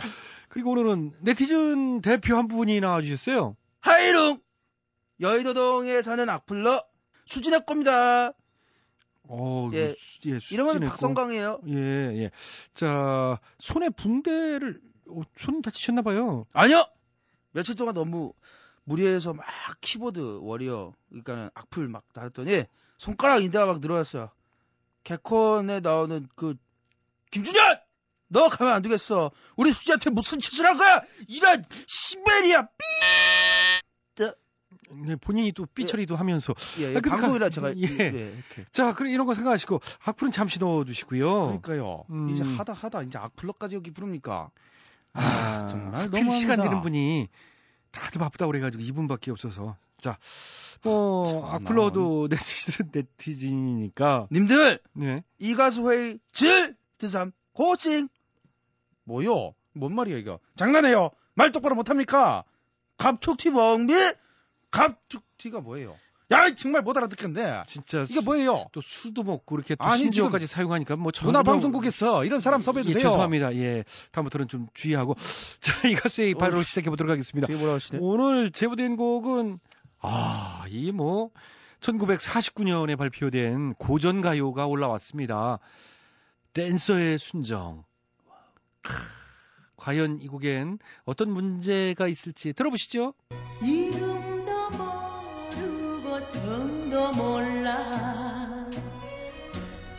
그리고 0.49 0.71
오늘은 0.71 1.13
네티즌 1.21 2.01
대표 2.01 2.35
한 2.35 2.47
분이 2.47 2.79
나와주셨어요. 2.81 3.55
하이룽! 3.79 4.39
여의도동에 5.19 6.01
사는 6.01 6.27
악플러 6.29 6.83
수진의 7.25 7.65
겁니다. 7.65 8.31
어, 9.29 9.69
예. 9.73 9.95
예, 10.25 10.39
이름은 10.51 10.79
박성광이에요. 10.81 11.59
거. 11.61 11.67
예, 11.69 11.75
예. 12.23 12.31
자, 12.73 13.39
손에 13.59 13.89
붕대를, 13.89 14.79
어, 15.09 15.21
손 15.37 15.61
다치셨나봐요. 15.61 16.45
아니요! 16.53 16.85
며칠 17.51 17.75
동안 17.75 17.93
너무 17.93 18.33
무리해서 18.91 19.33
막 19.33 19.45
키보드 19.81 20.39
워리어, 20.41 20.93
그러니까는 21.09 21.49
악플 21.53 21.89
막 21.89 22.03
달았더니 22.13 22.63
손가락 22.97 23.43
인대가 23.43 23.65
막 23.65 23.79
늘어났어요. 23.81 24.29
개콘에 25.03 25.81
나오는 25.81 26.27
그, 26.35 26.55
김준현! 27.31 27.79
너 28.29 28.47
가면 28.47 28.73
안 28.73 28.81
되겠어. 28.81 29.31
우리 29.57 29.73
수지한테 29.73 30.09
무슨 30.09 30.39
짓을 30.39 30.65
한 30.65 30.77
거야! 30.77 31.01
이런 31.27 31.65
시베리아 31.85 32.63
삐! 32.63 34.27
네, 34.89 35.17
본인이 35.17 35.51
또 35.51 35.65
삐처리도 35.65 36.15
하면서. 36.15 36.53
예, 36.79 36.83
예, 36.83 36.87
아, 36.87 37.01
그러니까- 37.01 37.09
방송이라 37.09 37.49
제가 37.49 37.75
예. 37.75 37.81
예, 37.81 38.33
이렇게. 38.33 38.65
자, 38.71 38.93
그럼 38.93 39.11
이런 39.11 39.27
거 39.27 39.33
생각하시고, 39.33 39.81
악플은 40.05 40.31
잠시 40.31 40.59
넣어주시고요. 40.59 41.59
그러니까요. 41.61 42.05
음. 42.09 42.29
이제 42.29 42.41
하다 42.43 42.71
하다 42.71 43.03
이제 43.03 43.17
악플러까지 43.17 43.75
여기 43.75 43.91
부릅니까? 43.91 44.49
아, 45.11 45.67
정말 45.69 45.93
하필 46.05 46.09
너무합니다. 46.11 46.37
시간 46.39 46.61
되는 46.61 46.81
분이 46.81 47.27
다들 47.97 48.19
바쁘다고 48.19 48.51
그래가지고 48.51 48.83
이분밖에 48.83 49.31
없어서. 49.31 49.77
자, 49.99 50.17
뭐, 50.83 51.25
참, 51.25 51.43
악플러도 51.43 52.27
네티즌은 52.29 52.91
네티즌이니까. 52.93 54.27
님들! 54.31 54.79
네. 54.93 55.23
이 55.39 55.55
가수 55.55 55.89
회의 55.89 56.19
질! 56.31 56.75
드삼 56.97 57.31
고칭! 57.53 58.07
뭐요? 59.03 59.53
뭔 59.73 59.95
말이야, 59.95 60.17
이거? 60.17 60.39
장난해요! 60.55 61.11
말 61.33 61.51
똑바로 61.51 61.75
못합니까? 61.75 62.43
갑툭튀 62.97 63.51
멍미! 63.51 63.93
갑툭튀가 64.71 65.61
뭐예요? 65.61 65.95
야, 66.31 66.53
정말 66.55 66.81
못 66.81 66.97
알아듣겠네. 66.97 67.63
진짜. 67.67 68.05
이게 68.09 68.19
뭐예요? 68.19 68.65
또 68.73 68.81
술도 68.83 69.23
먹고 69.23 69.55
이렇게 69.55 69.75
또 69.75 69.83
아니, 69.85 70.01
신지어까지 70.03 70.45
사용하니까 70.45 70.97
뭐 70.97 71.11
전화 71.13 71.41
방송국에서 71.41 72.25
이런 72.25 72.41
사람 72.41 72.61
섭외도 72.61 72.89
예, 72.89 72.93
돼요. 72.93 73.03
죄송합니다. 73.03 73.55
예. 73.55 73.85
다음부터는 74.11 74.47
좀 74.49 74.67
주의하고. 74.73 75.15
자, 75.61 75.87
이 75.87 75.95
가수의 75.95 76.33
바로 76.33 76.63
시작해 76.63 76.89
보도록 76.89 77.11
하겠습니다. 77.11 77.47
오늘 77.99 78.51
제보된 78.51 78.97
곡은 78.97 79.59
아, 80.01 80.65
이 80.69 80.91
뭐 80.91 81.29
1949년에 81.79 82.97
발표된 82.97 83.75
고전 83.75 84.21
가요가 84.21 84.65
올라왔습니다. 84.67 85.59
댄서의 86.53 87.19
순정. 87.19 87.83
크, 88.81 88.93
과연 89.75 90.19
이 90.19 90.27
곡엔 90.27 90.79
어떤 91.05 91.29
문제가 91.31 92.07
있을지 92.07 92.53
들어보시죠. 92.53 93.13
이 93.61 93.91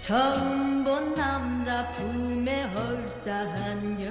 처음 0.09 0.85
본 0.85 1.13
남자 1.13 1.93
품에 1.93 2.63
헐사한 2.63 4.01
여 4.03 4.11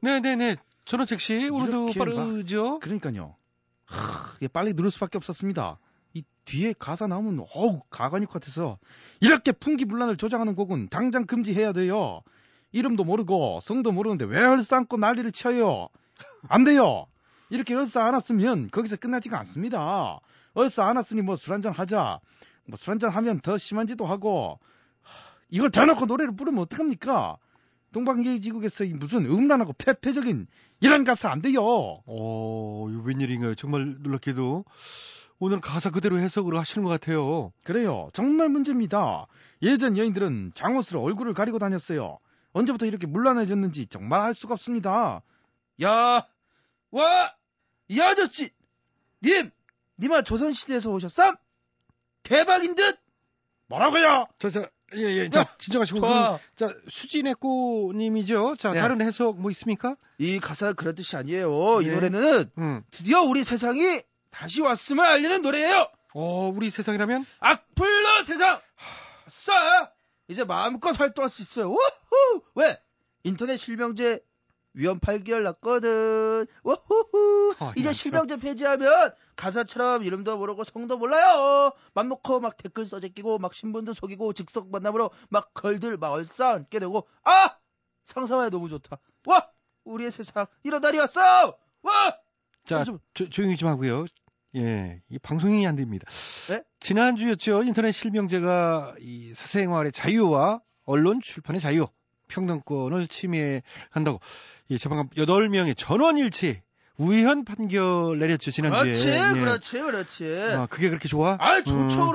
네네네. 0.00 0.56
전원책 0.84 1.20
씨, 1.20 1.48
오늘도 1.48 1.92
빠르죠? 1.96 2.80
그러니까요. 2.80 3.36
하, 3.84 4.34
빨리 4.52 4.72
누를 4.72 4.90
수밖에 4.90 5.16
없었습니다. 5.16 5.78
이 6.14 6.24
뒤에 6.44 6.74
가사 6.76 7.06
나오면 7.06 7.46
어우 7.54 7.82
가관일 7.88 8.26
것 8.26 8.40
같아서 8.40 8.78
이렇게 9.20 9.52
풍기불란을 9.52 10.16
조장하는 10.16 10.56
곡은 10.56 10.88
당장 10.88 11.24
금지해야 11.26 11.72
돼요. 11.72 12.22
이름도 12.72 13.04
모르고 13.04 13.60
성도 13.62 13.92
모르는데 13.92 14.24
왜 14.24 14.44
얼싸안고 14.44 14.96
난리를 14.96 15.30
쳐요? 15.30 15.86
안 16.48 16.64
돼요. 16.64 17.06
이렇게 17.50 17.76
얼싸 17.76 18.04
안았으면 18.06 18.70
거기서 18.72 18.96
끝나지가 18.96 19.38
않습니다. 19.38 20.18
얼싸 20.54 20.88
안았으니 20.88 21.22
뭐 21.22 21.36
술 21.36 21.54
한잔 21.54 21.72
하자. 21.72 22.18
뭐 22.68 22.76
술 22.76 22.92
한잔 22.92 23.10
하면 23.10 23.40
더 23.40 23.56
심한지도 23.58 24.06
하고 24.06 24.58
하, 25.02 25.12
이걸 25.48 25.70
대놓고 25.70 26.06
노래를 26.06 26.36
부르면 26.36 26.62
어떡합니까? 26.64 27.38
동방예의지국에서 27.92 28.84
이 28.84 28.92
무슨 28.92 29.24
음란하고 29.24 29.72
폐폐적인 29.72 30.46
이런 30.80 31.04
가사 31.04 31.30
안 31.30 31.40
돼요. 31.40 31.62
어, 31.64 32.86
이거 32.90 33.02
웬일인가요? 33.02 33.54
정말 33.54 33.96
놀랍게도 34.00 34.64
오늘 35.40 35.60
가사 35.60 35.90
그대로 35.90 36.18
해석을 36.18 36.56
하시는 36.56 36.84
것 36.84 36.90
같아요. 36.90 37.52
그래요. 37.64 38.10
정말 38.12 38.50
문제입니다. 38.50 39.26
예전 39.62 39.96
여인들은 39.96 40.52
장옷으로 40.54 41.00
얼굴을 41.02 41.32
가리고 41.32 41.58
다녔어요. 41.58 42.18
언제부터 42.52 42.86
이렇게 42.86 43.06
물란해졌는지 43.06 43.86
정말 43.86 44.20
알 44.20 44.34
수가 44.34 44.54
없습니다. 44.54 45.22
야, 45.82 46.26
와, 46.90 47.34
이 47.88 48.00
아저씨, 48.00 48.50
님, 49.22 49.50
님아 49.98 50.22
조선시대에서 50.22 50.90
오셨삼? 50.90 51.36
대박인 52.22 52.74
듯? 52.74 52.98
뭐라고요? 53.68 54.26
자, 54.38 54.50
자, 54.50 54.68
예, 54.94 55.00
예. 55.00 55.28
자, 55.28 55.46
진정하시고. 55.58 56.00
자, 56.56 56.74
수진의 56.88 57.34
꼬님이죠? 57.34 58.56
자, 58.56 58.72
네. 58.72 58.80
다른 58.80 59.00
해석 59.02 59.38
뭐 59.40 59.50
있습니까? 59.50 59.96
이 60.18 60.40
가사가 60.40 60.72
그런 60.72 60.94
뜻이 60.94 61.16
아니에요. 61.16 61.80
이 61.82 61.86
네. 61.86 61.94
노래는 61.94 62.50
음. 62.58 62.82
드디어 62.90 63.22
우리 63.22 63.44
세상이 63.44 64.00
다시 64.30 64.60
왔음을 64.62 65.04
알리는 65.04 65.42
노래예요. 65.42 65.88
어, 66.14 66.48
우리 66.54 66.70
세상이라면? 66.70 67.26
악플러 67.40 68.22
세상! 68.24 68.60
싸! 69.26 69.92
이제 70.28 70.44
마음껏 70.44 70.98
활동할 70.98 71.28
수 71.28 71.42
있어요. 71.42 71.70
우후! 71.70 72.42
왜? 72.54 72.80
인터넷 73.24 73.56
실명제 73.56 74.20
위험 74.74 75.00
8개월 75.00 75.42
났거든. 75.42 76.46
우후후! 76.62 77.54
아, 77.58 77.72
이제 77.76 77.88
야, 77.88 77.92
실명제 77.92 78.36
폐지하면 78.36 79.12
가사처럼 79.36 80.02
이름도 80.04 80.36
모르고 80.36 80.64
성도 80.64 80.98
몰라요. 80.98 81.72
맘 81.94 82.08
놓고 82.08 82.40
막 82.40 82.56
댓글 82.56 82.86
써제끼고 82.86 83.38
막 83.38 83.54
신분도 83.54 83.94
속이고 83.94 84.32
즉석 84.32 84.70
만남으로 84.70 85.10
막 85.28 85.52
걸들 85.54 85.96
막 85.96 86.12
얼싸 86.12 86.50
앉게 86.54 86.78
되고 86.78 87.06
아 87.24 87.56
상상해 88.04 88.50
너무 88.50 88.68
좋다. 88.68 88.98
와 89.26 89.48
우리의 89.84 90.10
세상 90.10 90.46
이런 90.62 90.80
날이 90.80 90.98
왔어. 90.98 91.56
와 91.82 92.18
자, 92.64 92.84
조, 92.84 93.30
조용히 93.30 93.56
좀 93.56 93.68
하고요. 93.68 94.06
예, 94.56 95.02
이 95.08 95.18
방송이 95.18 95.66
안 95.66 95.76
됩니다. 95.76 96.06
네? 96.48 96.62
지난주였죠. 96.80 97.62
인터넷 97.62 97.92
실명제가 97.92 98.94
이 99.00 99.32
사생활의 99.34 99.92
자유와 99.92 100.60
언론 100.84 101.20
출판의 101.20 101.60
자유, 101.60 101.86
평등권을 102.28 103.08
침해한다고 103.08 104.20
이 104.68 104.78
재판관 104.78 105.08
8명의 105.10 105.76
전원일치 105.76 106.62
우연 106.98 107.44
판결 107.44 108.18
내렸죠, 108.18 108.50
지난주에. 108.50 108.82
그렇지 108.82 109.08
예. 109.08 109.40
그렇지 109.40 109.80
그렇지. 109.80 110.54
아, 110.56 110.66
그게 110.66 110.88
그렇게 110.88 111.08
좋아? 111.08 111.36
아 111.38 111.62
좋죠 111.62 112.12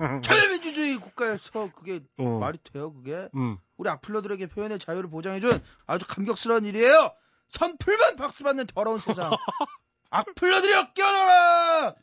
음. 0.00 0.22
자유민주주의 0.22 0.96
국가에서 0.96 1.70
그게 1.72 2.00
어. 2.18 2.38
말이 2.38 2.58
돼요 2.72 2.92
그게 2.92 3.28
음. 3.36 3.58
우리 3.76 3.88
악플러들에게 3.88 4.46
표현의 4.48 4.80
자유를 4.80 5.08
보장해준 5.08 5.60
아주 5.86 6.04
감격스러운 6.08 6.64
일이에요 6.64 7.12
선풀만 7.48 8.16
박수 8.16 8.42
받는 8.42 8.66
더러운 8.66 8.98
세상 8.98 9.30
악플러들이 10.10 10.72
껴라 10.94 11.94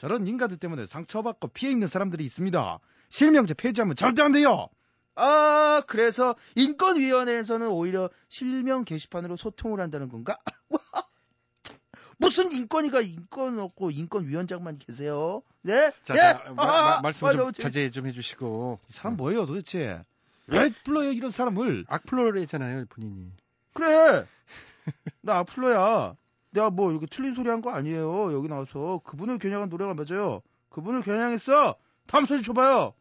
저런 0.00 0.26
인간들 0.26 0.56
때문에 0.56 0.86
상처받고 0.86 1.48
피해 1.48 1.70
있는 1.70 1.86
사람들이 1.86 2.24
있습니다. 2.24 2.78
실명제 3.10 3.52
폐지하면 3.52 3.96
절대 3.96 4.22
안 4.22 4.32
돼요. 4.32 4.70
아 5.22 5.82
그래서 5.86 6.34
인권위원회에서는 6.56 7.68
오히려 7.68 8.08
실명 8.28 8.84
게시판으로 8.84 9.36
소통을 9.36 9.80
한다는 9.80 10.08
건가 10.08 10.38
무슨 12.18 12.52
인권위가 12.52 13.00
인권 13.00 13.58
없고 13.58 13.90
인권위원장만 13.90 14.78
계세요 14.78 15.42
네? 15.62 15.90
자, 16.04 16.14
예? 16.14 16.18
자, 16.18 16.42
마- 16.54 16.64
마- 16.64 16.96
아, 16.96 17.00
말씀 17.02 17.26
아, 17.26 17.32
좀 17.32 17.52
재밌- 17.52 17.62
자제 17.62 17.90
좀 17.90 18.06
해주시고. 18.06 18.80
이 18.88 18.92
사람 18.92 19.16
뭐예요 19.16 19.44
도대체? 19.46 20.02
왜 20.46 20.72
불러요 20.84 21.12
이런 21.12 21.30
사람을? 21.30 21.84
악플러랬잖아요, 21.88 22.86
본인이. 22.86 23.30
그래. 23.74 24.26
나 25.20 25.38
악플러야. 25.38 26.16
내가 26.50 26.70
뭐 26.70 26.90
이렇게 26.90 27.06
틀린 27.06 27.34
소리 27.34 27.48
한 27.50 27.60
거 27.60 27.70
아니에요. 27.70 28.32
여기 28.32 28.48
나와서 28.48 29.00
그분을 29.04 29.38
겨냥한 29.38 29.68
노래가 29.68 29.94
맞아요. 29.94 30.40
그분을 30.70 31.02
겨냥했어. 31.02 31.76
다음 32.06 32.24
소리 32.26 32.42
줘봐요. 32.42 32.94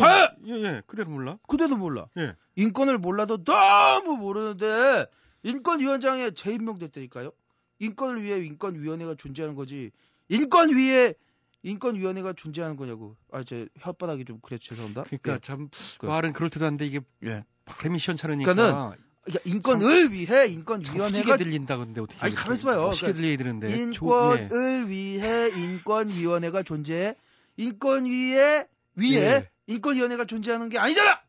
봐! 0.00 0.32
예, 0.46 0.52
예, 0.52 0.82
그대로 0.86 1.10
몰라? 1.10 1.38
그대도 1.48 1.76
몰라. 1.76 2.06
예. 2.18 2.34
인권을 2.56 2.98
몰라도 2.98 3.42
너무 3.44 4.16
모르는데 4.16 5.06
인권위원장에 5.42 6.30
재임명됐다니까요. 6.32 7.32
인권을 7.80 8.22
위해 8.22 8.38
인권위원회가 8.44 9.14
존재하는 9.16 9.54
거지. 9.54 9.90
인권 10.28 10.74
위에 10.74 11.14
인권위원회가 11.62 12.32
존재하는 12.34 12.76
거냐고. 12.76 13.16
아, 13.32 13.42
제 13.44 13.66
혓바닥이 13.80 14.26
좀 14.26 14.38
그래 14.42 14.58
죄송합니다. 14.58 15.04
그러니까 15.04 15.34
예. 15.34 15.38
참 15.42 15.68
그- 15.98 16.06
말은 16.06 16.32
그렇듯 16.32 16.62
한데 16.62 16.86
이게 16.86 17.00
예. 17.24 17.44
발음이 17.64 17.98
시원찮으니까. 17.98 18.52
그러니까는 18.54 18.96
그러니까 19.24 19.50
인권을 19.50 20.12
위해 20.12 20.46
인권위원회가 20.48 21.38
들린다 21.38 21.78
근데 21.78 22.00
어떻게 22.02 22.20
아니, 22.20 22.34
있어 22.34 22.66
봐요. 22.66 22.86
멋있게 22.86 23.12
그러니까 23.12 23.20
들려야 23.22 23.36
되는데 23.38 23.90
조- 23.92 24.36
예. 24.36 24.42
인권을 24.42 24.88
위해 24.90 25.48
인권위원회가 25.50 26.62
존재해. 26.62 27.14
인권 27.56 28.04
위에 28.06 28.66
위에 28.96 29.14
예. 29.16 29.50
인권위원회가 29.66 30.24
존재하는 30.24 30.68
게 30.68 30.78
아니잖아. 30.78 31.22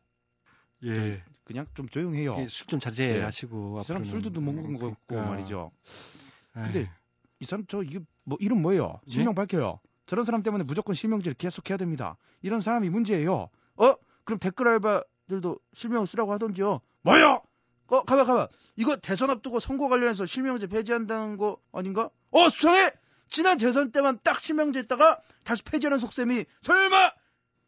예. 0.84 1.22
그냥 1.44 1.66
좀 1.74 1.88
조용해요. 1.88 2.48
술좀 2.48 2.80
자제하시고 2.80 3.80
이 3.80 3.84
사람. 3.84 4.04
술도 4.04 4.30
못 4.40 4.52
먹은 4.52 4.74
거 4.78 4.90
같고 4.90 5.00
그러니까. 5.06 5.30
말이죠. 5.30 5.70
에이. 6.56 6.62
근데 6.64 6.90
이 7.38 7.44
사람 7.44 7.64
저 7.68 7.82
이게 7.82 8.00
뭐 8.24 8.36
이름 8.40 8.62
뭐예요? 8.62 9.00
실명 9.08 9.34
밝혀요. 9.34 9.80
저런 10.06 10.24
사람 10.24 10.42
때문에 10.42 10.64
무조건 10.64 10.94
실명제를 10.94 11.34
계속해야 11.34 11.76
됩니다. 11.76 12.16
이런 12.42 12.60
사람이 12.60 12.90
문제예요. 12.90 13.48
어? 13.76 13.94
그럼 14.24 14.38
댓글 14.38 14.68
알바들도 14.68 15.58
실명을 15.74 16.06
쓰라고 16.06 16.32
하던지요. 16.32 16.80
뭐요? 17.02 17.42
어, 17.88 18.02
가봐, 18.02 18.24
가봐. 18.24 18.48
이거 18.76 18.96
대선 18.96 19.30
앞두고 19.30 19.60
선거 19.60 19.88
관련해서 19.88 20.26
실명제 20.26 20.66
폐지한다는 20.66 21.36
거 21.36 21.58
아닌가? 21.72 22.10
어, 22.32 22.48
수상해! 22.48 22.90
지난 23.30 23.58
대선 23.58 23.92
때만 23.92 24.18
딱 24.24 24.40
실명제 24.40 24.80
했다가 24.80 25.20
다시 25.44 25.62
폐지하는 25.62 25.98
속셈이 25.98 26.44
설마 26.62 27.12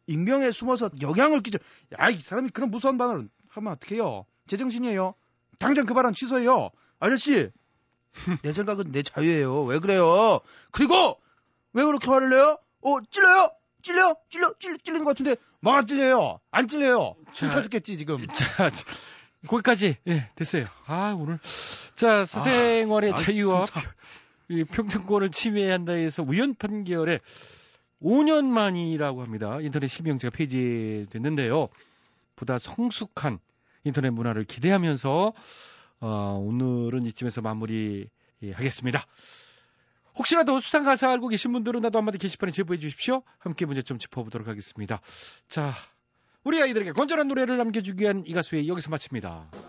익명에 0.09 0.51
숨어서 0.51 0.89
영향을 1.01 1.41
끼쳐. 1.41 1.59
야, 1.99 2.09
이 2.09 2.19
사람이 2.19 2.49
그런 2.49 2.71
무서운 2.71 2.97
발언을 2.97 3.29
하면 3.49 3.73
어떡해요? 3.73 4.25
제정신이에요. 4.47 5.13
당장 5.59 5.85
그 5.85 5.93
발언 5.93 6.13
취소해요. 6.13 6.71
아저씨, 6.99 7.49
내 8.43 8.51
생각은 8.51 8.91
내 8.91 9.03
자유예요. 9.03 9.63
왜 9.65 9.79
그래요? 9.79 10.39
그리고 10.71 11.19
왜 11.73 11.83
그렇게 11.85 12.09
화를 12.09 12.29
내요? 12.29 12.57
어, 12.81 13.01
찔려요? 13.11 13.51
찔려? 13.83 14.15
찔려? 14.29 14.53
찔, 14.59 14.77
찔린 14.79 15.03
것 15.03 15.11
같은데. 15.11 15.35
뭐가 15.61 15.85
찔려요? 15.85 16.39
안 16.51 16.67
찔려요. 16.67 17.15
숨 17.33 17.49
자, 17.49 17.55
터졌겠지 17.55 17.97
지금. 17.97 18.25
자, 18.27 18.69
자, 18.69 18.85
거기까지 19.47 19.97
예 20.07 20.29
됐어요. 20.35 20.65
아 20.85 21.15
오늘 21.17 21.39
자 21.95 22.25
사생활의 22.25 23.11
아, 23.11 23.15
자유와 23.15 23.65
진짜. 23.65 23.81
이 24.49 24.63
평등권을 24.63 25.31
침해한다 25.31 25.93
해서 25.93 26.23
우연 26.23 26.55
판결에 26.55 27.19
5년 28.01 28.45
만이라고 28.45 29.21
합니다. 29.21 29.59
인터넷 29.61 29.87
실명제가 29.87 30.35
폐지됐는데요. 30.35 31.69
보다 32.35 32.57
성숙한 32.57 33.39
인터넷 33.83 34.09
문화를 34.09 34.45
기대하면서 34.45 35.33
어, 36.01 36.41
오늘은 36.41 37.05
이쯤에서 37.05 37.41
마무리 37.41 38.09
예, 38.41 38.51
하겠습니다. 38.51 39.05
혹시라도 40.17 40.59
수상 40.59 40.83
가사 40.83 41.11
알고 41.11 41.27
계신 41.27 41.51
분들은 41.51 41.81
나도 41.81 41.97
한마디 41.97 42.17
게시판에 42.17 42.51
제보해 42.51 42.79
주십시오. 42.79 43.21
함께 43.37 43.65
문제점 43.65 43.99
짚어보도록 43.99 44.47
하겠습니다. 44.47 45.01
자, 45.47 45.73
우리 46.43 46.61
아이들에게 46.61 46.93
건전한 46.93 47.27
노래를 47.27 47.57
남겨주기 47.57 48.03
위한 48.03 48.23
이 48.25 48.33
가수의 48.33 48.67
여기서 48.67 48.89
마칩니다. 48.89 49.68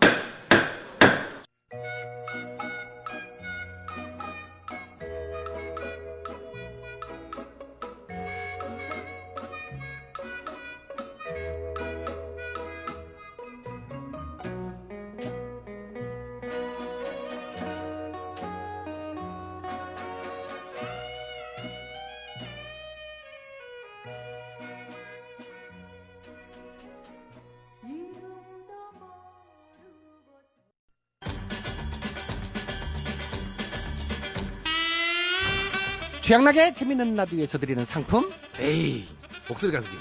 취향나게 36.31 36.71
재밌는 36.71 37.15
라디오에서 37.15 37.57
드리는 37.57 37.83
상품 37.83 38.31
에이, 38.57 39.05
목소리가 39.49 39.81
그게 39.81 39.97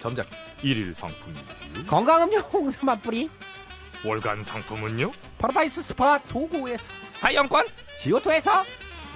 점작 0.00 0.26
1일 0.62 0.94
상품이죠. 0.94 1.84
건강음료 1.86 2.38
홍삼 2.38 2.98
뿌리 3.02 3.28
월간 4.02 4.42
상품은요? 4.42 5.12
파라다이스 5.36 5.82
스파 5.82 6.16
도구에서 6.16 6.90
사이영권, 7.20 7.66
지오토에서 7.98 8.64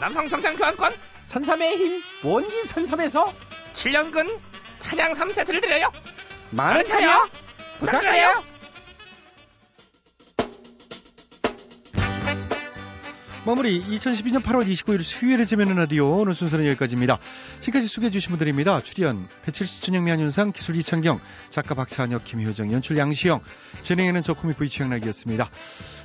남성 0.01 0.29
정장 0.29 0.55
교환권, 0.57 0.93
산삼의 1.25 1.77
힘 1.79 2.03
원기 2.25 2.65
산삼에서 2.67 3.33
7년근 3.73 4.39
사냥 4.77 5.15
3세트를 5.15 5.63
드려요. 5.63 5.91
많은 6.51 6.85
참여 6.85 7.27
부탁드려요. 7.79 8.50
마무리 13.51 13.83
2012년 13.83 14.45
8월 14.45 14.65
29일 14.65 15.03
수요일에 15.03 15.45
재미있는 15.45 15.75
라디오 15.75 16.09
오늘 16.19 16.35
순서는 16.35 16.67
여기까지입니다. 16.69 17.19
지금까지 17.59 17.89
소개해 17.89 18.13
주신 18.13 18.31
분들입니다. 18.31 18.81
출연 18.83 19.27
배칠수 19.43 19.81
준영미 19.81 20.09
한윤상 20.09 20.53
기술 20.53 20.77
이창경 20.77 21.19
작가 21.49 21.75
박찬혁 21.75 22.23
김효정 22.23 22.73
연출 22.73 22.97
양시영 22.97 23.41
진행에는 23.83 24.23
저 24.23 24.35
코믹 24.35 24.57
V 24.57 24.71
취향락이었습니다. 24.71 25.51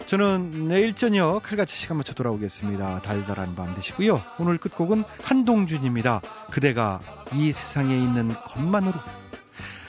저는 0.08 0.70
내일 0.70 0.96
저녁 0.96 1.44
칼같이 1.44 1.76
시간 1.76 1.98
맞춰 1.98 2.14
돌아오겠습니다. 2.14 3.04
달달한 3.04 3.56
밤 3.56 3.76
되시고요. 3.76 4.24
오늘 4.40 4.58
끝곡은 4.58 5.04
한동준입니다. 5.22 6.22
그대가 6.50 7.00
이 7.32 7.52
세상에 7.52 7.96
있는 7.96 8.34
것만으로 8.34 8.96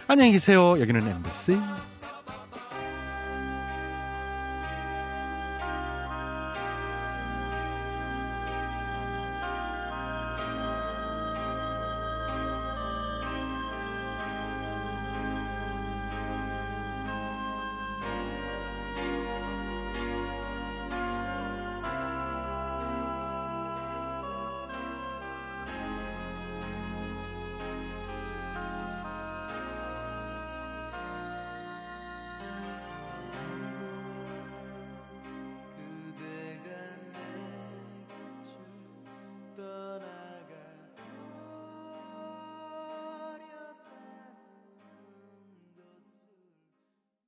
안녕히 0.09 0.33
계세요. 0.33 0.79
여기는 0.79 1.09
MBC 1.09 1.59